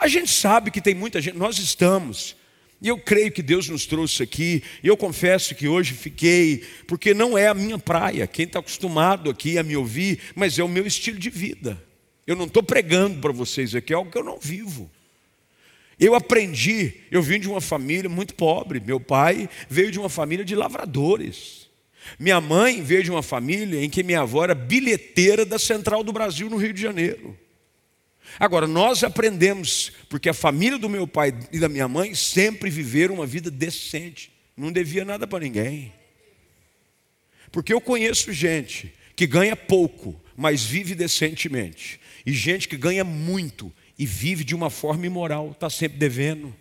A 0.00 0.08
gente 0.08 0.32
sabe 0.32 0.72
que 0.72 0.80
tem 0.80 0.96
muita 0.96 1.20
gente, 1.20 1.38
nós 1.38 1.60
estamos. 1.60 2.34
E 2.82 2.88
eu 2.88 2.98
creio 2.98 3.30
que 3.30 3.40
Deus 3.40 3.68
nos 3.68 3.86
trouxe 3.86 4.20
aqui. 4.20 4.64
E 4.82 4.88
eu 4.88 4.96
confesso 4.96 5.54
que 5.54 5.68
hoje 5.68 5.94
fiquei, 5.94 6.64
porque 6.88 7.14
não 7.14 7.38
é 7.38 7.46
a 7.46 7.54
minha 7.54 7.78
praia. 7.78 8.26
Quem 8.26 8.46
está 8.46 8.58
acostumado 8.58 9.30
aqui 9.30 9.56
a 9.56 9.62
me 9.62 9.76
ouvir, 9.76 10.18
mas 10.34 10.58
é 10.58 10.64
o 10.64 10.68
meu 10.68 10.84
estilo 10.84 11.20
de 11.20 11.30
vida. 11.30 11.80
Eu 12.26 12.34
não 12.34 12.46
estou 12.46 12.64
pregando 12.64 13.20
para 13.20 13.30
vocês 13.30 13.76
aqui, 13.76 13.92
é 13.92 13.96
algo 13.96 14.10
que 14.10 14.18
eu 14.18 14.24
não 14.24 14.40
vivo. 14.40 14.90
Eu 16.00 16.16
aprendi, 16.16 16.94
eu 17.12 17.22
vim 17.22 17.38
de 17.38 17.48
uma 17.48 17.60
família 17.60 18.10
muito 18.10 18.34
pobre. 18.34 18.80
Meu 18.80 18.98
pai 18.98 19.48
veio 19.70 19.92
de 19.92 20.00
uma 20.00 20.08
família 20.08 20.44
de 20.44 20.56
lavradores. 20.56 21.67
Minha 22.18 22.40
mãe 22.40 22.82
veio 22.82 23.02
de 23.02 23.10
uma 23.10 23.22
família 23.22 23.82
em 23.82 23.90
que 23.90 24.02
minha 24.02 24.20
avó 24.20 24.44
era 24.44 24.54
bilheteira 24.54 25.44
da 25.44 25.58
Central 25.58 26.04
do 26.04 26.12
Brasil, 26.12 26.48
no 26.48 26.56
Rio 26.56 26.72
de 26.72 26.80
Janeiro. 26.80 27.36
Agora, 28.38 28.66
nós 28.66 29.02
aprendemos, 29.02 29.92
porque 30.08 30.28
a 30.28 30.34
família 30.34 30.78
do 30.78 30.88
meu 30.88 31.06
pai 31.06 31.34
e 31.50 31.58
da 31.58 31.68
minha 31.68 31.88
mãe 31.88 32.14
sempre 32.14 32.70
viveram 32.70 33.16
uma 33.16 33.26
vida 33.26 33.50
decente, 33.50 34.32
não 34.56 34.70
devia 34.70 35.04
nada 35.04 35.26
para 35.26 35.44
ninguém. 35.44 35.92
Porque 37.50 37.72
eu 37.72 37.80
conheço 37.80 38.32
gente 38.32 38.92
que 39.16 39.26
ganha 39.26 39.56
pouco, 39.56 40.20
mas 40.36 40.62
vive 40.62 40.94
decentemente, 40.94 41.98
e 42.24 42.32
gente 42.32 42.68
que 42.68 42.76
ganha 42.76 43.02
muito 43.02 43.72
e 43.98 44.06
vive 44.06 44.44
de 44.44 44.54
uma 44.54 44.70
forma 44.70 45.06
imoral, 45.06 45.50
está 45.50 45.68
sempre 45.68 45.98
devendo. 45.98 46.54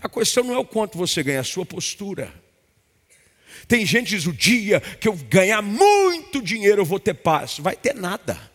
A 0.00 0.08
questão 0.08 0.44
não 0.44 0.54
é 0.54 0.58
o 0.58 0.64
quanto 0.64 0.98
você 0.98 1.22
ganha, 1.22 1.38
é 1.38 1.40
a 1.40 1.44
sua 1.44 1.64
postura. 1.64 2.32
Tem 3.66 3.84
gente 3.86 4.10
que 4.10 4.16
diz: 4.16 4.26
o 4.26 4.32
dia 4.32 4.80
que 4.80 5.08
eu 5.08 5.14
ganhar 5.14 5.62
muito 5.62 6.42
dinheiro 6.42 6.82
eu 6.82 6.86
vou 6.86 6.98
ter 6.98 7.14
paz. 7.14 7.58
Vai 7.58 7.76
ter 7.76 7.94
nada. 7.94 8.52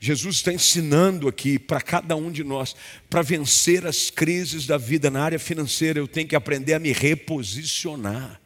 Jesus 0.00 0.36
está 0.36 0.52
ensinando 0.52 1.26
aqui 1.26 1.58
para 1.58 1.80
cada 1.80 2.14
um 2.14 2.30
de 2.30 2.44
nós, 2.44 2.76
para 3.10 3.20
vencer 3.20 3.84
as 3.84 4.10
crises 4.10 4.64
da 4.64 4.78
vida 4.78 5.10
na 5.10 5.24
área 5.24 5.38
financeira, 5.38 5.98
eu 5.98 6.06
tenho 6.06 6.28
que 6.28 6.36
aprender 6.36 6.74
a 6.74 6.78
me 6.78 6.92
reposicionar. 6.92 8.40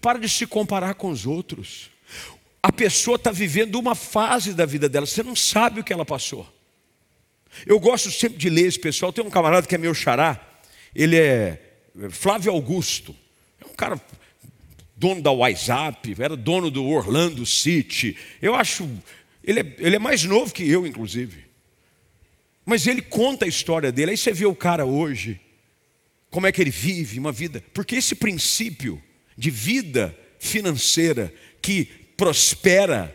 Para 0.00 0.18
de 0.18 0.28
se 0.28 0.46
comparar 0.46 0.94
com 0.94 1.10
os 1.10 1.26
outros. 1.26 1.90
A 2.60 2.72
pessoa 2.72 3.16
está 3.16 3.30
vivendo 3.30 3.76
uma 3.76 3.94
fase 3.94 4.52
da 4.52 4.66
vida 4.66 4.88
dela, 4.88 5.06
você 5.06 5.22
não 5.22 5.36
sabe 5.36 5.80
o 5.80 5.84
que 5.84 5.92
ela 5.92 6.04
passou. 6.04 6.48
Eu 7.66 7.78
gosto 7.78 8.10
sempre 8.10 8.38
de 8.38 8.50
ler 8.50 8.66
esse 8.66 8.80
pessoal. 8.80 9.12
Tem 9.12 9.24
um 9.24 9.30
camarada 9.30 9.66
que 9.66 9.74
é 9.76 9.78
meu 9.78 9.94
xará, 9.94 10.40
ele 10.92 11.16
é 11.16 11.60
Flávio 12.10 12.50
Augusto, 12.50 13.14
cara 13.76 14.00
dono 14.96 15.20
da 15.20 15.30
WhatsApp, 15.30 16.14
era 16.18 16.36
dono 16.36 16.70
do 16.70 16.84
Orlando 16.86 17.44
City. 17.44 18.16
Eu 18.40 18.54
acho 18.54 18.88
ele 19.44 19.60
é, 19.60 19.76
ele 19.78 19.96
é 19.96 19.98
mais 19.98 20.24
novo 20.24 20.52
que 20.52 20.68
eu, 20.68 20.86
inclusive. 20.86 21.44
Mas 22.64 22.86
ele 22.86 23.02
conta 23.02 23.44
a 23.44 23.48
história 23.48 23.92
dele. 23.92 24.12
Aí 24.12 24.16
você 24.16 24.32
vê 24.32 24.46
o 24.46 24.54
cara 24.54 24.86
hoje, 24.86 25.38
como 26.30 26.46
é 26.46 26.52
que 26.52 26.62
ele 26.62 26.70
vive 26.70 27.18
uma 27.18 27.30
vida. 27.30 27.62
Porque 27.74 27.96
esse 27.96 28.14
princípio 28.14 29.02
de 29.36 29.50
vida 29.50 30.18
financeira 30.38 31.32
que 31.60 31.84
prospera, 32.16 33.14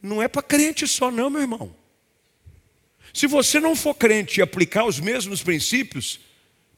não 0.00 0.22
é 0.22 0.28
para 0.28 0.42
crente 0.42 0.86
só, 0.86 1.10
não, 1.10 1.28
meu 1.28 1.42
irmão. 1.42 1.76
Se 3.12 3.26
você 3.26 3.60
não 3.60 3.76
for 3.76 3.94
crente 3.94 4.40
e 4.40 4.42
aplicar 4.42 4.84
os 4.84 5.00
mesmos 5.00 5.42
princípios, 5.42 6.20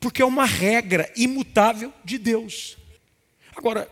porque 0.00 0.22
é 0.22 0.24
uma 0.24 0.46
regra 0.46 1.12
imutável 1.16 1.92
de 2.04 2.18
Deus. 2.18 2.76
Agora, 3.61 3.87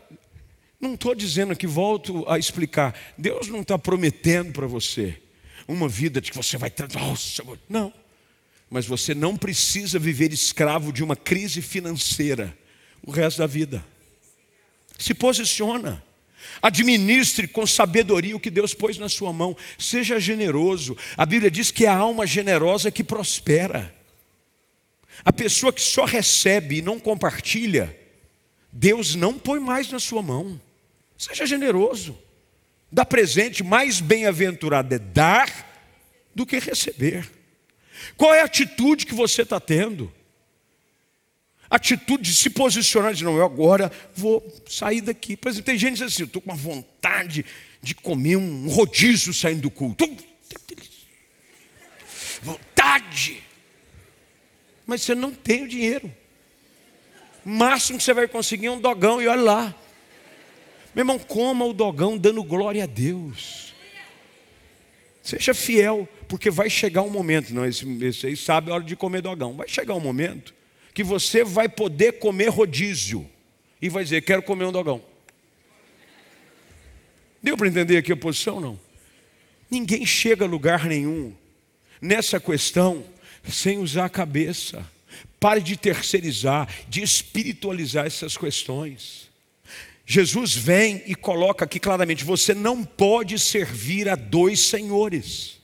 não 0.81 0.95
estou 0.95 1.15
dizendo 1.15 1.55
que 1.55 1.67
volto 1.67 2.25
a 2.27 2.39
explicar. 2.39 2.99
Deus 3.19 3.49
não 3.49 3.61
está 3.61 3.79
prometendo 3.79 4.51
para 4.51 4.67
você 4.67 5.21
uma 5.69 5.87
vida 5.87 6.23
de 6.23 6.31
que 6.31 6.37
você 6.39 6.57
vai. 6.57 6.73
Nossa, 6.95 7.45
não. 7.69 7.93
Mas 8.71 8.87
você 8.87 9.15
não 9.15 9.37
precisa 9.37 9.99
viver 9.99 10.33
escravo 10.33 10.91
de 10.91 11.05
uma 11.05 11.15
crise 11.15 11.61
financeira 11.61 12.57
o 13.07 13.11
resto 13.11 13.39
da 13.39 13.47
vida. 13.47 13.85
Se 14.99 15.13
posiciona. 15.13 16.03
Administre 16.63 17.47
com 17.47 17.67
sabedoria 17.67 18.35
o 18.35 18.41
que 18.41 18.51
Deus 18.51 18.73
pôs 18.73 18.97
na 18.97 19.11
sua 19.11 19.35
mão. 19.35 19.55
Seja 19.79 20.19
generoso. 20.19 20.97
A 21.15 21.27
Bíblia 21.27 21.51
diz 21.51 21.71
que 21.71 21.85
é 21.85 21.89
a 21.89 21.97
alma 21.97 22.27
generosa 22.27 22.91
que 22.91 23.05
prospera. 23.05 23.95
A 25.23 25.31
pessoa 25.31 25.75
que 25.75 25.83
só 25.83 26.07
recebe 26.07 26.79
e 26.79 26.83
não 26.83 26.99
compartilha, 26.99 27.95
Deus 28.73 29.15
não 29.15 29.39
põe 29.39 29.59
mais 29.61 29.91
na 29.91 29.99
sua 29.99 30.23
mão. 30.23 30.61
Seja 31.17 31.47
generoso. 31.47 32.19
Dá 32.91 33.05
presente, 33.05 33.63
mais 33.63 34.01
bem-aventurado 34.01 34.95
é 34.95 34.99
dar 34.99 35.51
do 36.35 36.47
que 36.47 36.59
receber. 36.59 37.29
Qual 38.17 38.33
é 38.33 38.41
a 38.41 38.45
atitude 38.45 39.05
que 39.05 39.15
você 39.15 39.43
está 39.43 39.61
tendo? 39.61 40.13
Atitude 41.69 42.23
de 42.23 42.35
se 42.35 42.49
posicionar, 42.49 43.13
de 43.13 43.25
não, 43.25 43.37
eu 43.37 43.45
agora 43.45 43.93
vou 44.15 44.43
sair 44.67 45.03
daqui. 45.03 45.37
Por 45.37 45.49
exemplo, 45.49 45.67
tem 45.67 45.79
gente 45.79 45.99
que 45.99 46.05
diz 46.05 46.15
assim, 46.15 46.23
eu 46.23 46.27
estou 46.27 46.41
com 46.41 46.51
uma 46.51 46.57
vontade 46.57 47.45
de 47.83 47.95
comer 47.95 48.37
um 48.37 48.69
rodízio 48.69 49.35
saindo 49.35 49.63
do 49.63 49.71
culto. 49.71 50.09
Vontade. 52.41 53.43
Mas 54.87 55.03
você 55.03 55.15
não 55.15 55.33
tem 55.33 55.65
o 55.65 55.69
dinheiro. 55.69 56.11
Máximo 57.51 57.97
que 57.97 58.05
você 58.05 58.13
vai 58.13 58.29
conseguir 58.29 58.67
é 58.67 58.71
um 58.71 58.79
dogão 58.79 59.23
e 59.23 59.27
olha 59.27 59.41
lá. 59.41 59.75
Meu 60.95 61.01
irmão, 61.01 61.19
coma 61.19 61.65
o 61.65 61.73
dogão 61.73 62.19
dando 62.19 62.45
glória 62.45 62.85
a 62.85 62.87
Deus. 62.87 63.73
Seja 65.23 65.55
fiel, 65.55 66.07
porque 66.29 66.51
vai 66.51 66.69
chegar 66.69 67.01
um 67.01 67.09
momento, 67.09 67.55
não, 67.55 67.65
esse, 67.65 67.87
esse 68.05 68.27
aí 68.27 68.37
sabe 68.37 68.71
a 68.71 68.75
hora 68.75 68.85
de 68.85 68.95
comer 68.95 69.23
dogão. 69.23 69.55
Vai 69.55 69.67
chegar 69.67 69.95
um 69.95 70.01
momento 70.01 70.55
que 70.93 71.03
você 71.03 71.43
vai 71.43 71.71
poder 71.71 72.19
comer 72.19 72.49
rodízio 72.49 73.27
e 73.81 73.89
vai 73.89 74.05
dizer: 74.05 74.21
Quero 74.21 74.43
comer 74.43 74.67
um 74.67 74.73
dogão. 74.73 75.03
Deu 77.43 77.57
para 77.57 77.69
entender 77.69 77.97
aqui 77.97 78.13
a 78.13 78.17
posição? 78.17 78.61
Não. 78.61 78.79
Ninguém 79.71 80.05
chega 80.05 80.45
a 80.45 80.49
lugar 80.49 80.85
nenhum 80.85 81.35
nessa 81.99 82.39
questão 82.39 83.03
sem 83.49 83.79
usar 83.79 84.05
a 84.05 84.11
cabeça. 84.11 84.85
Pare 85.41 85.61
de 85.61 85.77
terceirizar, 85.77 86.69
de 86.89 87.03
espiritualizar 87.03 88.07
essas 88.07 88.37
questões. 88.37 89.29
Jesus 90.05 90.55
vem 90.55 91.03
e 91.07 91.15
coloca 91.15 91.65
aqui 91.65 91.79
claramente: 91.79 92.25
você 92.25 92.55
não 92.55 92.83
pode 92.83 93.39
servir 93.39 94.09
a 94.09 94.17
dois 94.17 94.61
senhores. 94.61 95.59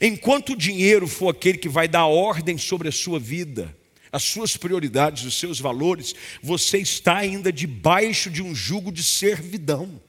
Enquanto 0.00 0.52
o 0.52 0.56
dinheiro 0.56 1.06
for 1.06 1.30
aquele 1.30 1.58
que 1.58 1.68
vai 1.68 1.88
dar 1.88 2.06
ordem 2.06 2.56
sobre 2.56 2.88
a 2.88 2.92
sua 2.92 3.18
vida, 3.18 3.76
as 4.12 4.22
suas 4.22 4.56
prioridades, 4.56 5.24
os 5.24 5.34
seus 5.38 5.60
valores, 5.60 6.14
você 6.42 6.78
está 6.78 7.16
ainda 7.16 7.52
debaixo 7.52 8.30
de 8.30 8.42
um 8.42 8.54
jugo 8.54 8.90
de 8.90 9.02
servidão. 9.02 10.00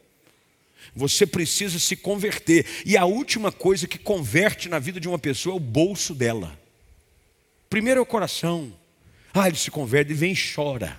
Você 0.96 1.26
precisa 1.26 1.80
se 1.80 1.96
converter. 1.96 2.66
E 2.86 2.96
a 2.98 3.06
última 3.06 3.52
coisa 3.52 3.88
que 3.88 3.98
converte 3.98 4.70
na 4.70 4.80
vida 4.80 5.00
de 5.00 5.08
uma 5.08 5.20
pessoa 5.20 5.54
é 5.54 5.58
o 5.58 5.60
bolso 5.60 6.13
dela. 6.16 6.58
Primeiro 7.70 8.00
é 8.00 8.04
o 8.04 8.06
coração. 8.06 8.74
Ah, 9.34 9.48
ele 9.48 9.58
se 9.58 9.70
converte 9.70 10.12
e 10.12 10.16
vem 10.16 10.34
e 10.34 10.54
chora. 10.56 10.98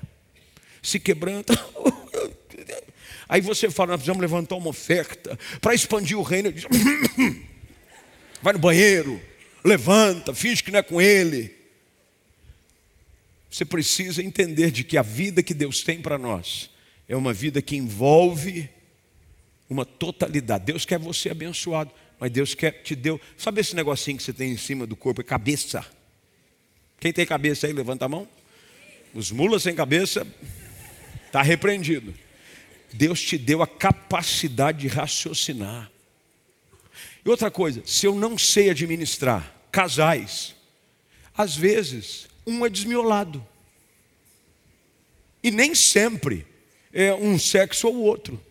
Se 0.82 1.00
quebranta. 1.00 1.54
Aí 3.28 3.40
você 3.40 3.68
fala, 3.68 3.88
nós 3.88 3.96
precisamos 3.98 4.22
levantar 4.22 4.56
uma 4.56 4.70
oferta 4.70 5.38
para 5.60 5.74
expandir 5.74 6.18
o 6.18 6.22
reino. 6.22 6.50
Vai 8.40 8.52
no 8.52 8.58
banheiro, 8.58 9.20
levanta, 9.64 10.32
finge 10.32 10.62
que 10.62 10.70
não 10.70 10.78
é 10.78 10.82
com 10.82 11.00
ele. 11.00 11.54
Você 13.50 13.64
precisa 13.64 14.22
entender 14.22 14.70
de 14.70 14.84
que 14.84 14.96
a 14.96 15.02
vida 15.02 15.42
que 15.42 15.52
Deus 15.52 15.82
tem 15.82 16.00
para 16.00 16.16
nós 16.16 16.70
é 17.08 17.16
uma 17.16 17.32
vida 17.32 17.60
que 17.60 17.76
envolve 17.76 18.68
uma 19.68 19.84
totalidade. 19.84 20.66
Deus 20.66 20.84
quer 20.84 20.98
você 20.98 21.30
abençoado, 21.30 21.90
mas 22.18 22.30
Deus 22.30 22.54
quer 22.54 22.82
te 22.82 22.94
deu. 22.94 23.20
Sabe 23.36 23.60
esse 23.60 23.74
negocinho 23.74 24.16
que 24.16 24.22
você 24.22 24.32
tem 24.32 24.52
em 24.52 24.56
cima 24.56 24.86
do 24.86 24.96
corpo? 24.96 25.20
É 25.20 25.24
cabeça. 25.24 25.84
Quem 27.00 27.12
tem 27.12 27.24
cabeça 27.24 27.66
aí, 27.66 27.72
levanta 27.72 28.04
a 28.04 28.08
mão. 28.08 28.28
Os 29.14 29.30
mulas 29.30 29.62
sem 29.62 29.74
cabeça, 29.74 30.26
está 31.26 31.42
repreendido. 31.42 32.14
Deus 32.92 33.20
te 33.20 33.38
deu 33.38 33.62
a 33.62 33.66
capacidade 33.66 34.78
de 34.78 34.88
raciocinar. 34.88 35.90
E 37.24 37.28
outra 37.28 37.50
coisa, 37.50 37.82
se 37.84 38.06
eu 38.06 38.14
não 38.14 38.38
sei 38.38 38.70
administrar 38.70 39.54
casais, 39.70 40.54
às 41.36 41.54
vezes 41.54 42.26
um 42.46 42.64
é 42.64 42.68
desmiolado. 42.68 43.46
E 45.42 45.50
nem 45.50 45.74
sempre 45.74 46.46
é 46.92 47.14
um 47.14 47.38
sexo 47.38 47.88
ou 47.88 47.96
outro. 47.96 48.42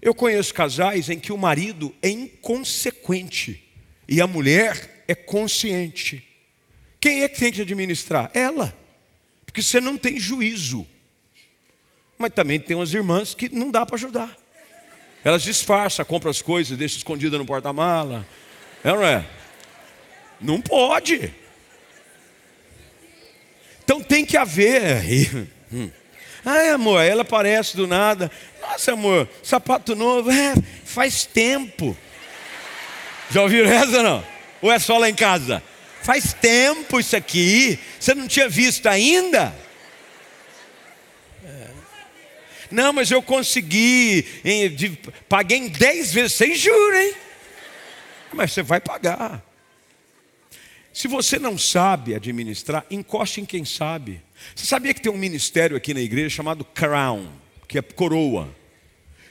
Eu 0.00 0.14
conheço 0.14 0.52
casais 0.52 1.08
em 1.08 1.18
que 1.18 1.32
o 1.32 1.38
marido 1.38 1.94
é 2.02 2.08
inconsequente 2.08 3.62
e 4.08 4.20
a 4.20 4.26
mulher 4.26 5.04
é 5.06 5.14
consciente. 5.14 6.33
Quem 7.04 7.22
é 7.22 7.28
que 7.28 7.38
tem 7.38 7.52
que 7.52 7.60
administrar? 7.60 8.30
Ela. 8.32 8.74
Porque 9.44 9.60
você 9.60 9.78
não 9.78 9.94
tem 9.94 10.18
juízo. 10.18 10.86
Mas 12.16 12.32
também 12.32 12.58
tem 12.58 12.74
umas 12.74 12.94
irmãs 12.94 13.34
que 13.34 13.54
não 13.54 13.70
dá 13.70 13.84
para 13.84 13.96
ajudar. 13.96 14.34
Elas 15.22 15.42
disfarçam, 15.42 16.02
compram 16.06 16.30
as 16.30 16.40
coisas, 16.40 16.78
deixam 16.78 16.96
escondida 16.96 17.36
no 17.36 17.44
porta-mala. 17.44 18.26
É 18.82 18.88
não 18.88 19.04
é? 19.04 19.22
Não 20.40 20.62
pode. 20.62 21.30
Então 23.84 24.02
tem 24.02 24.24
que 24.24 24.38
haver. 24.38 25.46
Ai, 26.42 26.70
amor, 26.70 27.02
ela 27.02 27.20
aparece 27.20 27.76
do 27.76 27.86
nada. 27.86 28.30
Nossa, 28.62 28.94
amor, 28.94 29.28
sapato 29.42 29.94
novo. 29.94 30.30
É, 30.30 30.54
faz 30.86 31.26
tempo. 31.26 31.94
Já 33.30 33.42
ouviram 33.42 33.70
essa 33.70 34.02
não? 34.02 34.24
Ou 34.62 34.72
é 34.72 34.78
só 34.78 34.96
lá 34.96 35.10
em 35.10 35.14
casa? 35.14 35.62
Faz 36.04 36.34
tempo 36.34 37.00
isso 37.00 37.16
aqui. 37.16 37.78
Você 37.98 38.14
não 38.14 38.28
tinha 38.28 38.46
visto 38.46 38.86
ainda? 38.86 39.56
É. 41.42 41.70
Não, 42.70 42.92
mas 42.92 43.10
eu 43.10 43.22
consegui, 43.22 44.26
em, 44.44 44.68
de, 44.68 44.98
paguei 45.30 45.56
em 45.56 45.68
10 45.68 46.12
vezes, 46.12 46.34
sem 46.34 46.54
juros, 46.54 46.98
hein? 47.00 47.14
Mas 48.34 48.52
você 48.52 48.62
vai 48.62 48.82
pagar. 48.82 49.42
Se 50.92 51.08
você 51.08 51.38
não 51.38 51.56
sabe 51.56 52.14
administrar, 52.14 52.84
encoste 52.90 53.40
em 53.40 53.46
quem 53.46 53.64
sabe. 53.64 54.20
Você 54.54 54.66
sabia 54.66 54.92
que 54.92 55.00
tem 55.00 55.10
um 55.10 55.16
ministério 55.16 55.74
aqui 55.74 55.94
na 55.94 56.02
igreja 56.02 56.28
chamado 56.28 56.66
Crown, 56.66 57.32
que 57.66 57.78
é 57.78 57.82
coroa, 57.82 58.54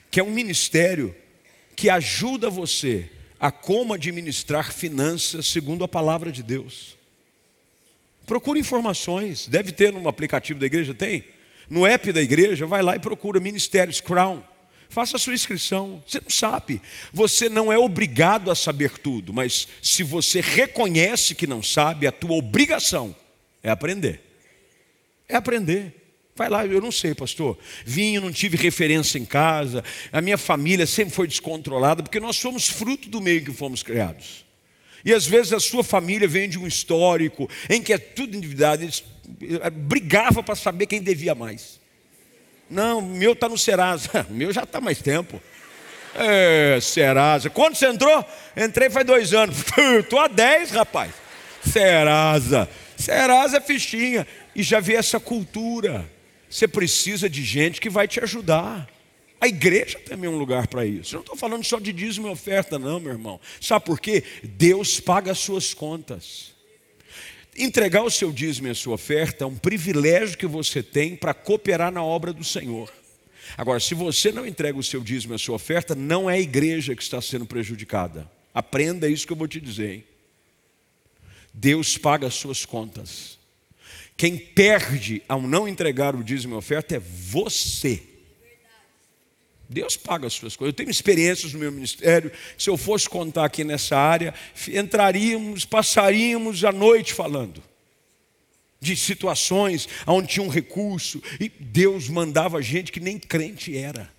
que 0.10 0.20
é 0.20 0.24
um 0.24 0.32
ministério 0.32 1.16
que 1.76 1.88
ajuda 1.88 2.50
você 2.50 3.12
a 3.44 3.52
como 3.52 3.94
administrar 3.94 4.72
finanças 4.72 5.48
segundo 5.48 5.84
a 5.84 5.88
palavra 5.88 6.32
de 6.32 6.42
Deus. 6.42 6.96
Procure 8.26 8.58
informações, 8.58 9.48
deve 9.50 9.74
ter 9.74 9.92
no 9.92 10.08
aplicativo 10.08 10.62
da 10.62 10.66
igreja, 10.66 10.94
tem? 10.94 11.26
No 11.70 11.86
app 11.86 12.10
da 12.14 12.22
igreja, 12.22 12.66
vai 12.66 12.82
lá 12.82 12.96
e 12.96 13.00
procura 13.00 13.42
Ministérios 13.42 14.00
Crown. 14.00 14.42
Faça 14.88 15.18
a 15.18 15.20
sua 15.20 15.34
inscrição. 15.34 16.02
Você 16.08 16.22
não 16.22 16.30
sabe. 16.30 16.82
Você 17.12 17.50
não 17.50 17.70
é 17.70 17.78
obrigado 17.78 18.50
a 18.50 18.56
saber 18.56 18.98
tudo, 18.98 19.34
mas 19.34 19.68
se 19.82 20.04
você 20.04 20.40
reconhece 20.40 21.36
que 21.36 21.46
não 21.46 21.62
sabe, 21.62 22.08
a 22.08 22.14
tua 22.14 22.38
obrigação 22.38 23.14
é 23.62 23.70
aprender. 23.70 24.22
É 25.28 25.36
aprender. 25.36 25.94
Vai 26.36 26.50
lá, 26.50 26.66
eu 26.66 26.82
não 26.82 26.92
sei, 26.92 27.14
pastor. 27.14 27.58
Vinho, 27.86 28.20
não 28.20 28.32
tive 28.32 28.58
referência 28.58 29.20
em 29.20 29.26
casa. 29.26 29.84
A 30.12 30.20
minha 30.20 30.38
família 30.38 30.88
sempre 30.88 31.14
foi 31.14 31.28
descontrolada, 31.28 32.02
porque 32.02 32.20
nós 32.20 32.36
somos 32.38 32.68
fruto 32.68 33.08
do 33.08 33.22
meio 33.22 33.44
que 33.44 33.52
fomos 33.52 33.84
criados. 33.84 34.44
E 35.06 35.14
às 35.14 35.26
vezes 35.28 35.54
a 35.54 35.60
sua 35.60 35.84
família 35.84 36.28
vem 36.28 36.50
de 36.50 36.58
um 36.58 36.66
histórico 36.66 37.48
em 37.70 37.82
que 37.82 37.94
é 37.94 37.98
tudo 37.98 38.36
endividado. 38.36 38.84
Eles 38.84 39.04
eh, 39.42 39.70
brigavam 39.70 40.42
para 40.42 40.56
saber 40.56 40.88
quem 40.88 41.02
devia 41.02 41.36
mais. 41.36 41.80
Não, 42.70 43.02
meu 43.02 43.34
está 43.34 43.48
no 43.48 43.58
Serasa. 43.58 44.26
Meu 44.32 44.52
já 44.52 44.64
está 44.64 44.82
mais 44.82 45.00
tempo. 45.00 45.40
É, 46.16 46.80
Serasa. 46.82 47.50
Quando 47.50 47.76
você 47.76 47.88
entrou? 47.88 48.26
Entrei 48.56 48.90
faz 48.90 49.06
dois 49.06 49.34
anos. 49.34 49.58
Estou 50.00 50.20
há 50.20 50.28
dez, 50.28 50.72
rapaz. 50.72 51.12
Serasa. 51.64 52.68
Serasa 52.98 53.58
é 53.58 53.62
fichinha. 53.62 54.26
E 54.56 54.64
já 54.64 54.80
vi 54.80 54.96
essa 54.96 55.20
cultura. 55.20 56.10
Você 56.54 56.68
precisa 56.68 57.28
de 57.28 57.44
gente 57.44 57.82
que 57.82 57.90
vai 57.90 58.08
te 58.08 58.20
ajudar. 58.20 58.88
A 59.42 59.48
igreja 59.48 59.98
também 59.98 60.30
é 60.30 60.32
um 60.32 60.38
lugar 60.38 60.68
para 60.68 60.86
isso. 60.86 61.16
Eu 61.16 61.18
não 61.18 61.24
estou 61.24 61.36
falando 61.36 61.64
só 61.64 61.80
de 61.80 61.92
dízimo 61.92 62.28
e 62.28 62.30
oferta, 62.30 62.78
não, 62.78 63.00
meu 63.00 63.12
irmão. 63.12 63.42
Sabe 63.60 63.84
por 63.84 64.00
quê? 64.00 64.24
Deus 64.44 65.00
paga 65.00 65.32
as 65.32 65.40
suas 65.40 65.74
contas. 65.74 66.54
Entregar 67.58 68.04
o 68.04 68.12
seu 68.12 68.32
dízimo 68.32 68.68
e 68.68 68.70
a 68.70 68.76
sua 68.76 68.94
oferta 68.94 69.46
é 69.46 69.48
um 69.48 69.56
privilégio 69.56 70.38
que 70.38 70.46
você 70.46 70.84
tem 70.84 71.16
para 71.16 71.34
cooperar 71.34 71.92
na 71.92 72.04
obra 72.04 72.32
do 72.32 72.44
Senhor. 72.44 72.94
Agora, 73.58 73.80
se 73.80 73.96
você 73.96 74.32
não 74.32 74.46
entrega 74.46 74.78
o 74.78 74.84
seu 74.84 75.02
dízimo 75.02 75.34
e 75.34 75.38
a 75.38 75.40
sua 75.40 75.56
oferta, 75.56 75.96
não 75.96 76.30
é 76.30 76.36
a 76.36 76.40
igreja 76.40 76.96
que 76.96 77.02
está 77.02 77.20
sendo 77.20 77.48
prejudicada. 77.48 78.30
Aprenda 78.54 79.10
isso 79.10 79.26
que 79.26 79.34
eu 79.34 79.38
vou 79.38 79.48
te 79.48 79.60
dizer. 79.60 79.92
Hein? 79.92 80.04
Deus 81.52 81.98
paga 81.98 82.28
as 82.28 82.36
suas 82.36 82.64
contas. 82.64 83.42
Quem 84.16 84.38
perde 84.38 85.22
ao 85.28 85.42
não 85.42 85.68
entregar 85.68 86.16
o 86.16 86.24
dízimo 86.24 86.56
e 86.56 86.58
oferta 86.58 86.96
é 86.96 87.00
você. 87.00 88.02
Deus 89.68 89.98
paga 89.98 90.28
as 90.28 90.34
suas 90.34 90.56
coisas. 90.56 90.72
Eu 90.72 90.78
tenho 90.78 90.90
experiências 90.90 91.54
no 91.54 91.60
meu 91.60 91.72
ministério. 91.72 92.32
Se 92.58 92.70
eu 92.70 92.78
fosse 92.78 93.10
contar 93.10 93.46
aqui 93.46 93.64
nessa 93.64 93.98
área, 93.98 94.34
entraríamos, 94.68 95.66
passaríamos 95.66 96.64
a 96.64 96.72
noite 96.72 97.14
falando 97.14 97.64
de 98.80 98.96
situações 98.98 99.88
onde 100.06 100.28
tinha 100.28 100.46
um 100.46 100.50
recurso 100.50 101.24
e 101.40 101.48
Deus 101.48 102.10
mandava 102.10 102.62
gente 102.62 102.92
que 102.92 103.00
nem 103.00 103.18
crente 103.18 103.76
era 103.76 104.12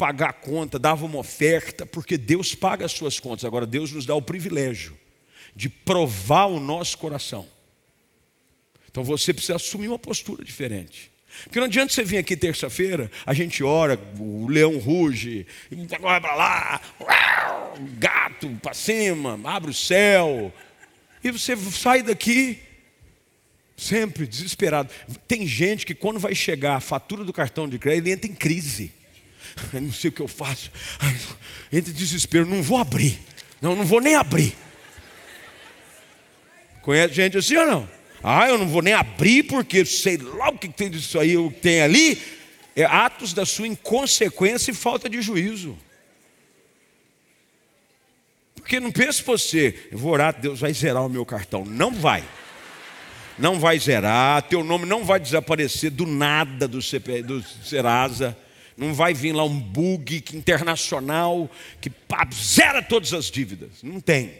pagar 0.00 0.30
a 0.30 0.32
conta, 0.32 0.78
dava 0.78 1.04
uma 1.04 1.18
oferta, 1.18 1.84
porque 1.84 2.16
Deus 2.16 2.54
paga 2.54 2.86
as 2.86 2.92
suas 2.92 3.20
contas. 3.20 3.44
Agora 3.44 3.66
Deus 3.66 3.92
nos 3.92 4.06
dá 4.06 4.14
o 4.14 4.22
privilégio 4.22 4.96
de 5.54 5.68
provar 5.68 6.46
o 6.46 6.58
nosso 6.58 6.96
coração. 6.96 7.46
Então 8.90 9.04
você 9.04 9.32
precisa 9.32 9.56
assumir 9.56 9.88
uma 9.88 9.98
postura 9.98 10.44
diferente. 10.44 11.10
Porque 11.44 11.58
não 11.58 11.66
adianta 11.66 11.92
você 11.92 12.04
vir 12.04 12.18
aqui 12.18 12.36
terça-feira, 12.36 13.10
a 13.24 13.32
gente 13.32 13.62
ora, 13.62 13.98
o 14.18 14.48
leão 14.48 14.78
ruge, 14.78 15.46
vai 16.00 16.20
para 16.20 16.34
lá, 16.34 16.80
gato 17.98 18.48
para 18.60 18.74
cima, 18.74 19.40
abre 19.44 19.70
o 19.70 19.74
céu, 19.74 20.52
e 21.22 21.30
você 21.30 21.56
sai 21.56 22.02
daqui 22.02 22.58
sempre 23.76 24.26
desesperado. 24.26 24.90
Tem 25.26 25.46
gente 25.46 25.86
que 25.86 25.94
quando 25.94 26.18
vai 26.18 26.34
chegar 26.34 26.76
a 26.76 26.80
fatura 26.80 27.24
do 27.24 27.32
cartão 27.32 27.68
de 27.68 27.78
crédito, 27.78 28.04
ele 28.06 28.12
entra 28.12 28.30
em 28.30 28.34
crise. 28.34 28.92
Eu 29.72 29.80
não 29.80 29.92
sei 29.92 30.10
o 30.10 30.12
que 30.12 30.20
eu 30.20 30.28
faço. 30.28 30.70
Entra 31.72 31.90
em 31.90 31.94
desespero, 31.94 32.44
não 32.44 32.62
vou 32.62 32.78
abrir. 32.78 33.18
Não, 33.62 33.74
não 33.74 33.84
vou 33.84 34.00
nem 34.00 34.14
abrir. 34.14 34.54
Conhece 36.82 37.14
gente 37.14 37.38
assim 37.38 37.56
ou 37.56 37.66
não? 37.66 37.99
Ah, 38.22 38.48
eu 38.48 38.58
não 38.58 38.68
vou 38.68 38.82
nem 38.82 38.92
abrir 38.92 39.44
porque 39.44 39.84
sei 39.84 40.18
lá 40.18 40.50
o 40.50 40.58
que 40.58 40.68
tem 40.68 40.90
disso 40.90 41.18
aí, 41.18 41.36
o 41.36 41.50
que 41.50 41.60
tem 41.60 41.80
ali. 41.80 42.20
É 42.76 42.84
atos 42.84 43.32
da 43.32 43.44
sua 43.44 43.66
inconsequência 43.66 44.70
e 44.70 44.74
falta 44.74 45.08
de 45.08 45.20
juízo. 45.20 45.76
Porque 48.54 48.78
não 48.78 48.92
pense 48.92 49.22
você, 49.22 49.88
eu 49.90 49.98
vou 49.98 50.12
orar, 50.12 50.38
Deus 50.38 50.60
vai 50.60 50.72
zerar 50.72 51.04
o 51.04 51.08
meu 51.08 51.26
cartão. 51.26 51.64
Não 51.64 51.92
vai. 51.92 52.22
Não 53.38 53.58
vai 53.58 53.78
zerar, 53.78 54.42
teu 54.42 54.62
nome 54.62 54.84
não 54.84 55.02
vai 55.02 55.18
desaparecer 55.18 55.90
do 55.90 56.06
nada 56.06 56.68
do, 56.68 56.80
CP, 56.80 57.22
do 57.22 57.42
Serasa. 57.42 58.36
Não 58.76 58.94
vai 58.94 59.12
vir 59.14 59.32
lá 59.32 59.44
um 59.44 59.58
bug 59.58 60.22
internacional 60.34 61.50
que 61.80 61.90
pá, 61.90 62.28
zera 62.32 62.82
todas 62.82 63.12
as 63.12 63.30
dívidas. 63.30 63.82
Não 63.82 64.00
tem. 64.00 64.34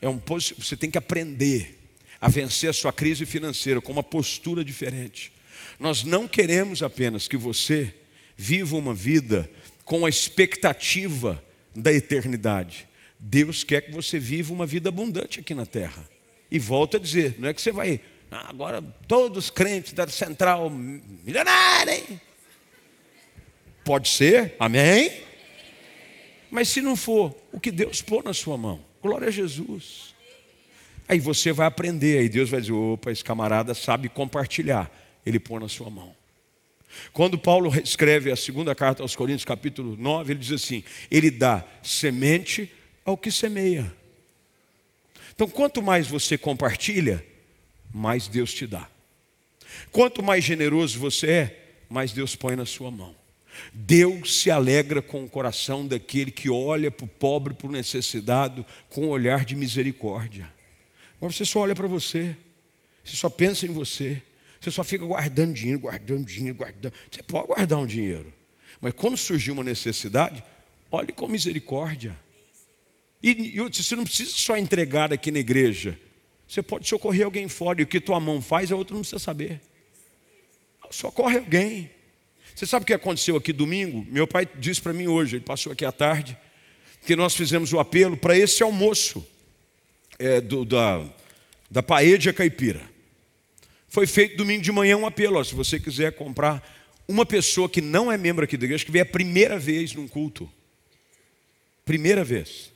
É 0.00 0.08
um, 0.08 0.20
você 0.58 0.76
tem 0.76 0.90
que 0.90 0.98
aprender 0.98 1.83
a 2.20 2.28
vencer 2.28 2.70
a 2.70 2.72
sua 2.72 2.92
crise 2.92 3.26
financeira 3.26 3.80
com 3.80 3.92
uma 3.92 4.02
postura 4.02 4.64
diferente. 4.64 5.32
Nós 5.78 6.04
não 6.04 6.28
queremos 6.28 6.82
apenas 6.82 7.28
que 7.28 7.36
você 7.36 7.94
viva 8.36 8.76
uma 8.76 8.94
vida 8.94 9.50
com 9.84 10.06
a 10.06 10.08
expectativa 10.08 11.42
da 11.74 11.92
eternidade. 11.92 12.88
Deus 13.18 13.64
quer 13.64 13.82
que 13.82 13.92
você 13.92 14.18
viva 14.18 14.52
uma 14.52 14.66
vida 14.66 14.88
abundante 14.88 15.40
aqui 15.40 15.54
na 15.54 15.66
terra. 15.66 16.08
E 16.50 16.58
volta 16.58 16.96
a 16.96 17.00
dizer, 17.00 17.36
não 17.38 17.48
é 17.48 17.54
que 17.54 17.60
você 17.60 17.72
vai, 17.72 18.00
ah, 18.30 18.48
agora 18.48 18.82
todos 19.08 19.44
os 19.44 19.50
crentes 19.50 19.92
da 19.92 20.06
central 20.06 20.70
milionária, 20.70 21.96
hein? 21.96 22.20
Pode 23.84 24.08
ser, 24.08 24.54
amém? 24.58 25.12
Mas 26.50 26.68
se 26.68 26.80
não 26.80 26.96
for, 26.96 27.36
o 27.52 27.58
que 27.58 27.70
Deus 27.70 28.00
pôr 28.00 28.22
na 28.22 28.32
sua 28.32 28.56
mão, 28.56 28.84
glória 29.02 29.28
a 29.28 29.30
Jesus. 29.30 30.13
Aí 31.08 31.18
você 31.18 31.52
vai 31.52 31.66
aprender, 31.66 32.18
aí 32.18 32.28
Deus 32.28 32.50
vai 32.50 32.60
dizer: 32.60 32.72
opa, 32.72 33.10
esse 33.10 33.22
camarada 33.22 33.74
sabe 33.74 34.08
compartilhar. 34.08 34.90
Ele 35.24 35.38
põe 35.38 35.60
na 35.60 35.68
sua 35.68 35.90
mão. 35.90 36.14
Quando 37.12 37.38
Paulo 37.38 37.72
escreve 37.80 38.30
a 38.30 38.36
segunda 38.36 38.74
carta 38.74 39.02
aos 39.02 39.16
Coríntios, 39.16 39.44
capítulo 39.44 39.96
9, 39.96 40.32
ele 40.32 40.40
diz 40.40 40.52
assim: 40.52 40.84
Ele 41.10 41.30
dá 41.30 41.64
semente 41.82 42.72
ao 43.04 43.16
que 43.16 43.30
semeia. 43.30 43.92
Então, 45.34 45.48
quanto 45.48 45.82
mais 45.82 46.06
você 46.06 46.38
compartilha, 46.38 47.24
mais 47.92 48.28
Deus 48.28 48.54
te 48.54 48.66
dá. 48.66 48.88
Quanto 49.90 50.22
mais 50.22 50.44
generoso 50.44 50.98
você 50.98 51.30
é, 51.30 51.64
mais 51.88 52.12
Deus 52.12 52.36
põe 52.36 52.54
na 52.54 52.64
sua 52.64 52.90
mão. 52.90 53.14
Deus 53.72 54.40
se 54.40 54.50
alegra 54.50 55.00
com 55.02 55.24
o 55.24 55.28
coração 55.28 55.86
daquele 55.86 56.30
que 56.30 56.50
olha 56.50 56.90
para 56.90 57.04
o 57.04 57.08
pobre, 57.08 57.54
para 57.54 57.68
o 57.68 57.72
necessitado, 57.72 58.64
com 58.88 59.06
um 59.06 59.08
olhar 59.08 59.44
de 59.44 59.54
misericórdia. 59.54 60.52
Você 61.32 61.44
só 61.44 61.60
olha 61.60 61.74
para 61.74 61.86
você, 61.86 62.36
você 63.04 63.16
só 63.16 63.28
pensa 63.28 63.66
em 63.66 63.70
você, 63.70 64.22
você 64.60 64.70
só 64.70 64.82
fica 64.82 65.04
guardando 65.04 65.52
dinheiro, 65.52 65.80
guardando 65.80 66.24
dinheiro, 66.24 66.56
guardando. 66.56 66.92
Você 67.10 67.22
pode 67.22 67.46
guardar 67.48 67.78
um 67.78 67.86
dinheiro, 67.86 68.32
mas 68.80 68.92
quando 68.94 69.16
surgir 69.16 69.50
uma 69.50 69.64
necessidade, 69.64 70.42
olhe 70.90 71.12
com 71.12 71.28
misericórdia. 71.28 72.18
E, 73.22 73.56
e 73.56 73.60
você 73.60 73.96
não 73.96 74.04
precisa 74.04 74.30
só 74.30 74.56
entregar 74.56 75.12
aqui 75.12 75.30
na 75.30 75.38
igreja, 75.38 75.98
você 76.46 76.62
pode 76.62 76.86
socorrer 76.88 77.24
alguém 77.24 77.48
fora, 77.48 77.80
e 77.80 77.84
o 77.84 77.86
que 77.86 78.00
tua 78.00 78.20
mão 78.20 78.40
faz, 78.40 78.70
a 78.70 78.76
outra 78.76 78.94
não 78.94 79.00
precisa 79.00 79.18
saber. 79.18 79.60
Socorre 80.90 81.38
alguém. 81.38 81.90
Você 82.54 82.66
sabe 82.66 82.84
o 82.84 82.86
que 82.86 82.92
aconteceu 82.92 83.36
aqui 83.36 83.52
domingo? 83.52 84.06
Meu 84.08 84.26
pai 84.26 84.48
disse 84.58 84.80
para 84.80 84.92
mim 84.92 85.08
hoje, 85.08 85.36
ele 85.36 85.44
passou 85.44 85.72
aqui 85.72 85.84
à 85.84 85.90
tarde, 85.90 86.36
que 87.04 87.16
nós 87.16 87.34
fizemos 87.34 87.72
o 87.72 87.80
apelo 87.80 88.16
para 88.16 88.38
esse 88.38 88.62
almoço 88.62 89.26
é, 90.18 90.40
do, 90.40 90.64
da, 90.64 91.04
da 91.70 91.82
paella 91.82 92.32
caipira. 92.32 92.80
Foi 93.88 94.06
feito 94.06 94.36
domingo 94.36 94.62
de 94.62 94.72
manhã 94.72 94.96
um 94.96 95.06
apelo. 95.06 95.38
Ó, 95.38 95.44
se 95.44 95.54
você 95.54 95.78
quiser 95.78 96.12
comprar 96.12 96.62
uma 97.06 97.24
pessoa 97.24 97.68
que 97.68 97.80
não 97.80 98.10
é 98.10 98.16
membro 98.16 98.44
aqui 98.44 98.56
da 98.56 98.64
igreja, 98.64 98.84
que 98.84 98.90
veio 98.90 99.04
a 99.04 99.06
primeira 99.06 99.58
vez 99.58 99.94
num 99.94 100.08
culto. 100.08 100.50
Primeira 101.84 102.24
vez. 102.24 102.72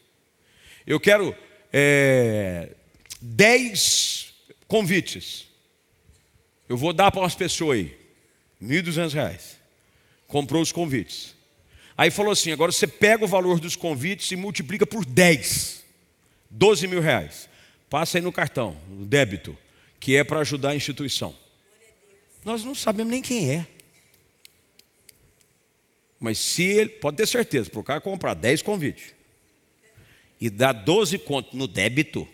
Eu 0.86 1.00
quero 1.00 1.34
é, 1.72 2.74
10 3.20 4.34
convites. 4.66 5.46
Eu 6.68 6.76
vou 6.76 6.92
dar 6.92 7.10
para 7.10 7.22
umas 7.22 7.34
pessoas 7.34 7.78
aí, 7.78 7.96
R$ 8.60 8.82
1.200. 8.82 9.40
Comprou 10.26 10.60
os 10.60 10.70
convites. 10.70 11.34
Aí 11.96 12.10
falou 12.10 12.32
assim: 12.32 12.52
agora 12.52 12.70
você 12.70 12.86
pega 12.86 13.24
o 13.24 13.28
valor 13.28 13.58
dos 13.58 13.74
convites 13.74 14.30
e 14.30 14.36
multiplica 14.36 14.86
por 14.86 15.04
10, 15.04 15.84
12 16.50 16.86
mil 16.86 17.00
reais. 17.00 17.48
Passa 17.90 18.18
aí 18.18 18.22
no 18.22 18.32
cartão, 18.32 18.76
no 18.88 19.06
débito, 19.06 19.56
que 19.98 20.16
é 20.16 20.24
para 20.24 20.40
ajudar 20.40 20.70
a 20.70 20.76
instituição. 20.76 21.34
Nós 22.44 22.64
não 22.64 22.74
sabemos 22.74 23.10
nem 23.10 23.22
quem 23.22 23.50
é. 23.50 23.66
Mas 26.20 26.38
se 26.38 26.62
ele, 26.64 26.90
pode 26.90 27.16
ter 27.16 27.26
certeza, 27.26 27.70
por 27.70 27.84
cara 27.84 28.00
comprar 28.00 28.34
10 28.34 28.62
convites 28.62 29.14
e 30.40 30.50
dar 30.50 30.72
12 30.72 31.18
contos 31.18 31.54
no 31.54 31.66
débito, 31.66 32.28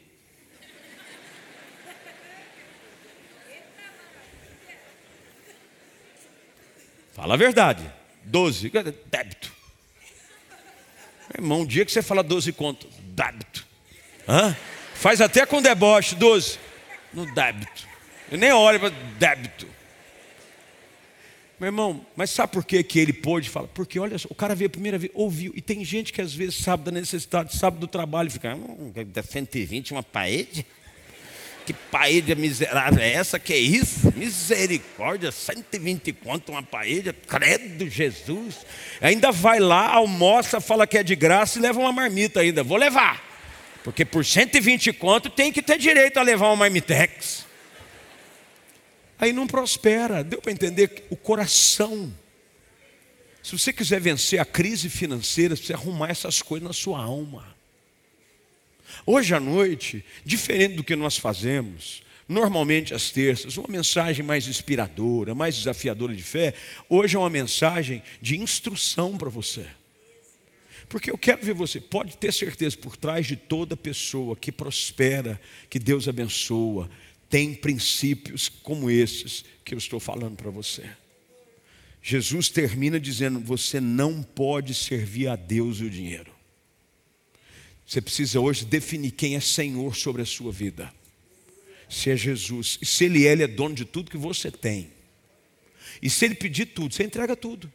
Fala 7.14 7.34
a 7.34 7.36
verdade. 7.36 7.88
12, 8.24 8.70
débito. 9.06 9.52
Irmão, 11.32 11.60
um 11.60 11.66
dia 11.66 11.84
que 11.84 11.92
você 11.92 12.02
fala 12.02 12.24
12 12.24 12.52
contos. 12.52 12.90
Hã? 14.28 14.56
Faz 14.94 15.20
até 15.20 15.44
com 15.44 15.60
deboche, 15.60 16.14
12. 16.14 16.58
No 17.12 17.26
débito. 17.32 17.86
Eu 18.30 18.38
nem 18.38 18.52
olho 18.52 18.80
para 18.80 18.92
débito. 19.18 19.66
Meu 21.58 21.68
irmão, 21.68 22.04
mas 22.16 22.30
sabe 22.30 22.52
por 22.52 22.64
que, 22.64 22.82
que 22.82 22.98
ele 22.98 23.12
pôde 23.12 23.48
falar? 23.48 23.68
Porque 23.68 23.98
olha 23.98 24.18
só, 24.18 24.28
o 24.30 24.34
cara 24.34 24.54
veio 24.54 24.66
a 24.66 24.70
primeira 24.70 24.98
vez, 24.98 25.12
ouviu, 25.14 25.52
e 25.54 25.62
tem 25.62 25.84
gente 25.84 26.12
que 26.12 26.20
às 26.20 26.34
vezes 26.34 26.56
sabe 26.56 26.84
da 26.84 26.90
necessidade, 26.90 27.56
sabe 27.56 27.78
do 27.78 27.86
trabalho, 27.86 28.30
fica, 28.30 28.54
hum, 28.54 28.92
120 29.22 29.92
uma 29.92 30.02
parede? 30.02 30.66
Que 31.64 31.72
parede 31.72 32.34
miserável 32.34 33.02
é 33.02 33.12
essa? 33.12 33.38
Que 33.38 33.54
é 33.54 33.58
isso? 33.58 34.12
Misericórdia, 34.14 35.32
120 35.32 36.12
conto 36.12 36.52
uma 36.52 36.62
parede, 36.62 37.12
credo 37.12 37.88
Jesus. 37.88 38.66
Ainda 39.00 39.32
vai 39.32 39.60
lá, 39.60 39.94
almoça, 39.94 40.60
fala 40.60 40.86
que 40.86 40.98
é 40.98 41.02
de 41.02 41.16
graça 41.16 41.58
e 41.58 41.62
leva 41.62 41.80
uma 41.80 41.92
marmita 41.92 42.40
ainda. 42.40 42.62
Vou 42.62 42.76
levar. 42.76 43.33
Porque 43.84 44.02
por 44.02 44.24
120 44.24 44.94
conto 44.94 45.28
tem 45.28 45.52
que 45.52 45.60
ter 45.60 45.78
direito 45.78 46.16
a 46.18 46.22
levar 46.22 46.46
uma 46.46 46.56
marmitex. 46.56 47.44
Aí 49.18 49.30
não 49.30 49.46
prospera. 49.46 50.24
Deu 50.24 50.40
para 50.40 50.50
entender 50.50 51.04
o 51.10 51.16
coração. 51.16 52.10
Se 53.42 53.52
você 53.52 53.74
quiser 53.74 54.00
vencer 54.00 54.40
a 54.40 54.44
crise 54.46 54.88
financeira, 54.88 55.54
você 55.54 55.74
arrumar 55.74 56.08
essas 56.08 56.40
coisas 56.40 56.66
na 56.66 56.72
sua 56.72 56.98
alma. 56.98 57.54
Hoje 59.04 59.34
à 59.34 59.40
noite, 59.40 60.02
diferente 60.24 60.76
do 60.76 60.84
que 60.84 60.96
nós 60.96 61.18
fazemos, 61.18 62.02
normalmente 62.26 62.94
às 62.94 63.10
terças, 63.10 63.58
uma 63.58 63.68
mensagem 63.68 64.24
mais 64.24 64.48
inspiradora, 64.48 65.34
mais 65.34 65.56
desafiadora 65.56 66.14
de 66.14 66.22
fé, 66.22 66.54
hoje 66.88 67.16
é 67.16 67.18
uma 67.18 67.28
mensagem 67.28 68.02
de 68.22 68.38
instrução 68.38 69.18
para 69.18 69.28
você. 69.28 69.66
Porque 70.88 71.10
eu 71.10 71.18
quero 71.18 71.44
ver 71.44 71.54
você, 71.54 71.80
pode 71.80 72.16
ter 72.16 72.32
certeza, 72.32 72.76
por 72.76 72.96
trás 72.96 73.26
de 73.26 73.36
toda 73.36 73.76
pessoa 73.76 74.36
que 74.36 74.52
prospera, 74.52 75.40
que 75.68 75.78
Deus 75.78 76.08
abençoa, 76.08 76.90
tem 77.28 77.54
princípios 77.54 78.48
como 78.48 78.90
esses 78.90 79.44
que 79.64 79.74
eu 79.74 79.78
estou 79.78 79.98
falando 79.98 80.36
para 80.36 80.50
você. 80.50 80.88
Jesus 82.02 82.48
termina 82.50 83.00
dizendo: 83.00 83.40
você 83.40 83.80
não 83.80 84.22
pode 84.22 84.74
servir 84.74 85.28
a 85.28 85.36
Deus 85.36 85.80
e 85.80 85.84
o 85.84 85.90
dinheiro. 85.90 86.32
Você 87.86 88.00
precisa 88.00 88.40
hoje 88.40 88.64
definir 88.64 89.10
quem 89.10 89.36
é 89.36 89.40
Senhor 89.40 89.94
sobre 89.96 90.22
a 90.22 90.26
sua 90.26 90.52
vida. 90.52 90.92
Se 91.88 92.10
é 92.10 92.16
Jesus. 92.16 92.78
E 92.80 92.86
se 92.86 93.04
Ele 93.04 93.26
é, 93.26 93.32
Ele 93.32 93.42
é 93.42 93.46
dono 93.46 93.74
de 93.74 93.84
tudo 93.84 94.10
que 94.10 94.16
você 94.16 94.50
tem. 94.50 94.90
E 96.02 96.08
se 96.10 96.24
Ele 96.24 96.34
pedir 96.34 96.66
tudo, 96.66 96.94
você 96.94 97.04
entrega 97.04 97.36
tudo. 97.36 97.72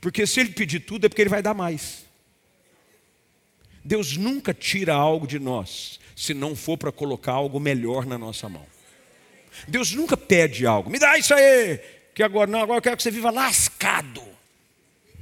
Porque 0.00 0.26
se 0.26 0.40
Ele 0.40 0.50
pedir 0.50 0.80
tudo, 0.80 1.06
é 1.06 1.08
porque 1.08 1.22
Ele 1.22 1.28
vai 1.28 1.42
dar 1.42 1.54
mais. 1.54 2.05
Deus 3.86 4.16
nunca 4.16 4.52
tira 4.52 4.94
algo 4.94 5.28
de 5.28 5.38
nós, 5.38 6.00
se 6.16 6.34
não 6.34 6.56
for 6.56 6.76
para 6.76 6.90
colocar 6.90 7.32
algo 7.32 7.60
melhor 7.60 8.04
na 8.04 8.18
nossa 8.18 8.48
mão. 8.48 8.66
Deus 9.68 9.92
nunca 9.92 10.16
pede 10.16 10.66
algo, 10.66 10.90
me 10.90 10.98
dá 10.98 11.16
isso 11.16 11.32
aí, 11.32 11.78
que 12.12 12.20
agora 12.20 12.50
não, 12.50 12.60
agora 12.60 12.78
eu 12.78 12.82
quero 12.82 12.96
que 12.96 13.02
você 13.04 13.12
viva 13.12 13.30
lascado. 13.30 14.20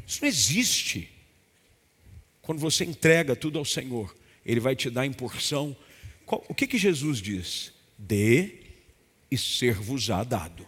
Isso 0.07 0.21
não 0.23 0.29
existe. 0.29 1.11
Quando 2.41 2.59
você 2.59 2.87
entrega 2.87 3.37
tudo 3.37 3.59
ao 3.59 3.67
Senhor, 3.67 4.17
Ele 4.47 4.61
vai 4.61 4.75
te 4.75 4.89
dar 4.89 5.05
em 5.05 5.12
porção. 5.12 5.77
O 6.27 6.55
que, 6.55 6.67
que 6.67 6.79
Jesus 6.79 7.19
diz? 7.19 7.71
Dê 7.99 8.62
e 9.31 9.37
ser-vos-á 9.37 10.25
dado. 10.25 10.67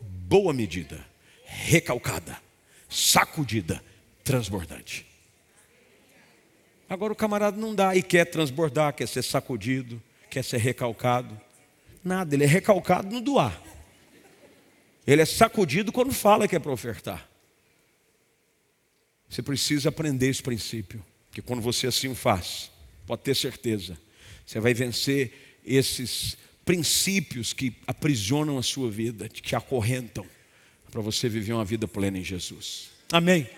Boa 0.00 0.52
medida, 0.52 1.06
recalcada, 1.44 2.36
sacudida, 2.88 3.82
transbordante. 4.24 5.11
Agora 6.92 7.10
o 7.10 7.16
camarada 7.16 7.56
não 7.56 7.74
dá 7.74 7.96
e 7.96 8.02
quer 8.02 8.26
transbordar, 8.26 8.92
quer 8.92 9.08
ser 9.08 9.22
sacudido, 9.24 10.00
quer 10.28 10.44
ser 10.44 10.58
recalcado. 10.58 11.40
Nada, 12.04 12.34
ele 12.34 12.44
é 12.44 12.46
recalcado 12.46 13.08
no 13.10 13.18
doar. 13.18 13.58
Ele 15.06 15.22
é 15.22 15.24
sacudido 15.24 15.90
quando 15.90 16.12
fala 16.12 16.46
que 16.46 16.54
é 16.54 16.58
para 16.58 16.70
ofertar. 16.70 17.26
Você 19.26 19.40
precisa 19.40 19.88
aprender 19.88 20.28
esse 20.28 20.42
princípio, 20.42 21.02
que 21.30 21.40
quando 21.40 21.62
você 21.62 21.86
assim 21.86 22.08
o 22.08 22.14
faz, 22.14 22.70
pode 23.06 23.22
ter 23.22 23.34
certeza, 23.34 23.96
você 24.44 24.60
vai 24.60 24.74
vencer 24.74 25.60
esses 25.64 26.36
princípios 26.62 27.54
que 27.54 27.74
aprisionam 27.86 28.58
a 28.58 28.62
sua 28.62 28.90
vida, 28.90 29.30
que 29.30 29.56
acorrentam, 29.56 30.26
para 30.90 31.00
você 31.00 31.26
viver 31.26 31.54
uma 31.54 31.64
vida 31.64 31.88
plena 31.88 32.18
em 32.18 32.22
Jesus. 32.22 32.90
Amém. 33.10 33.48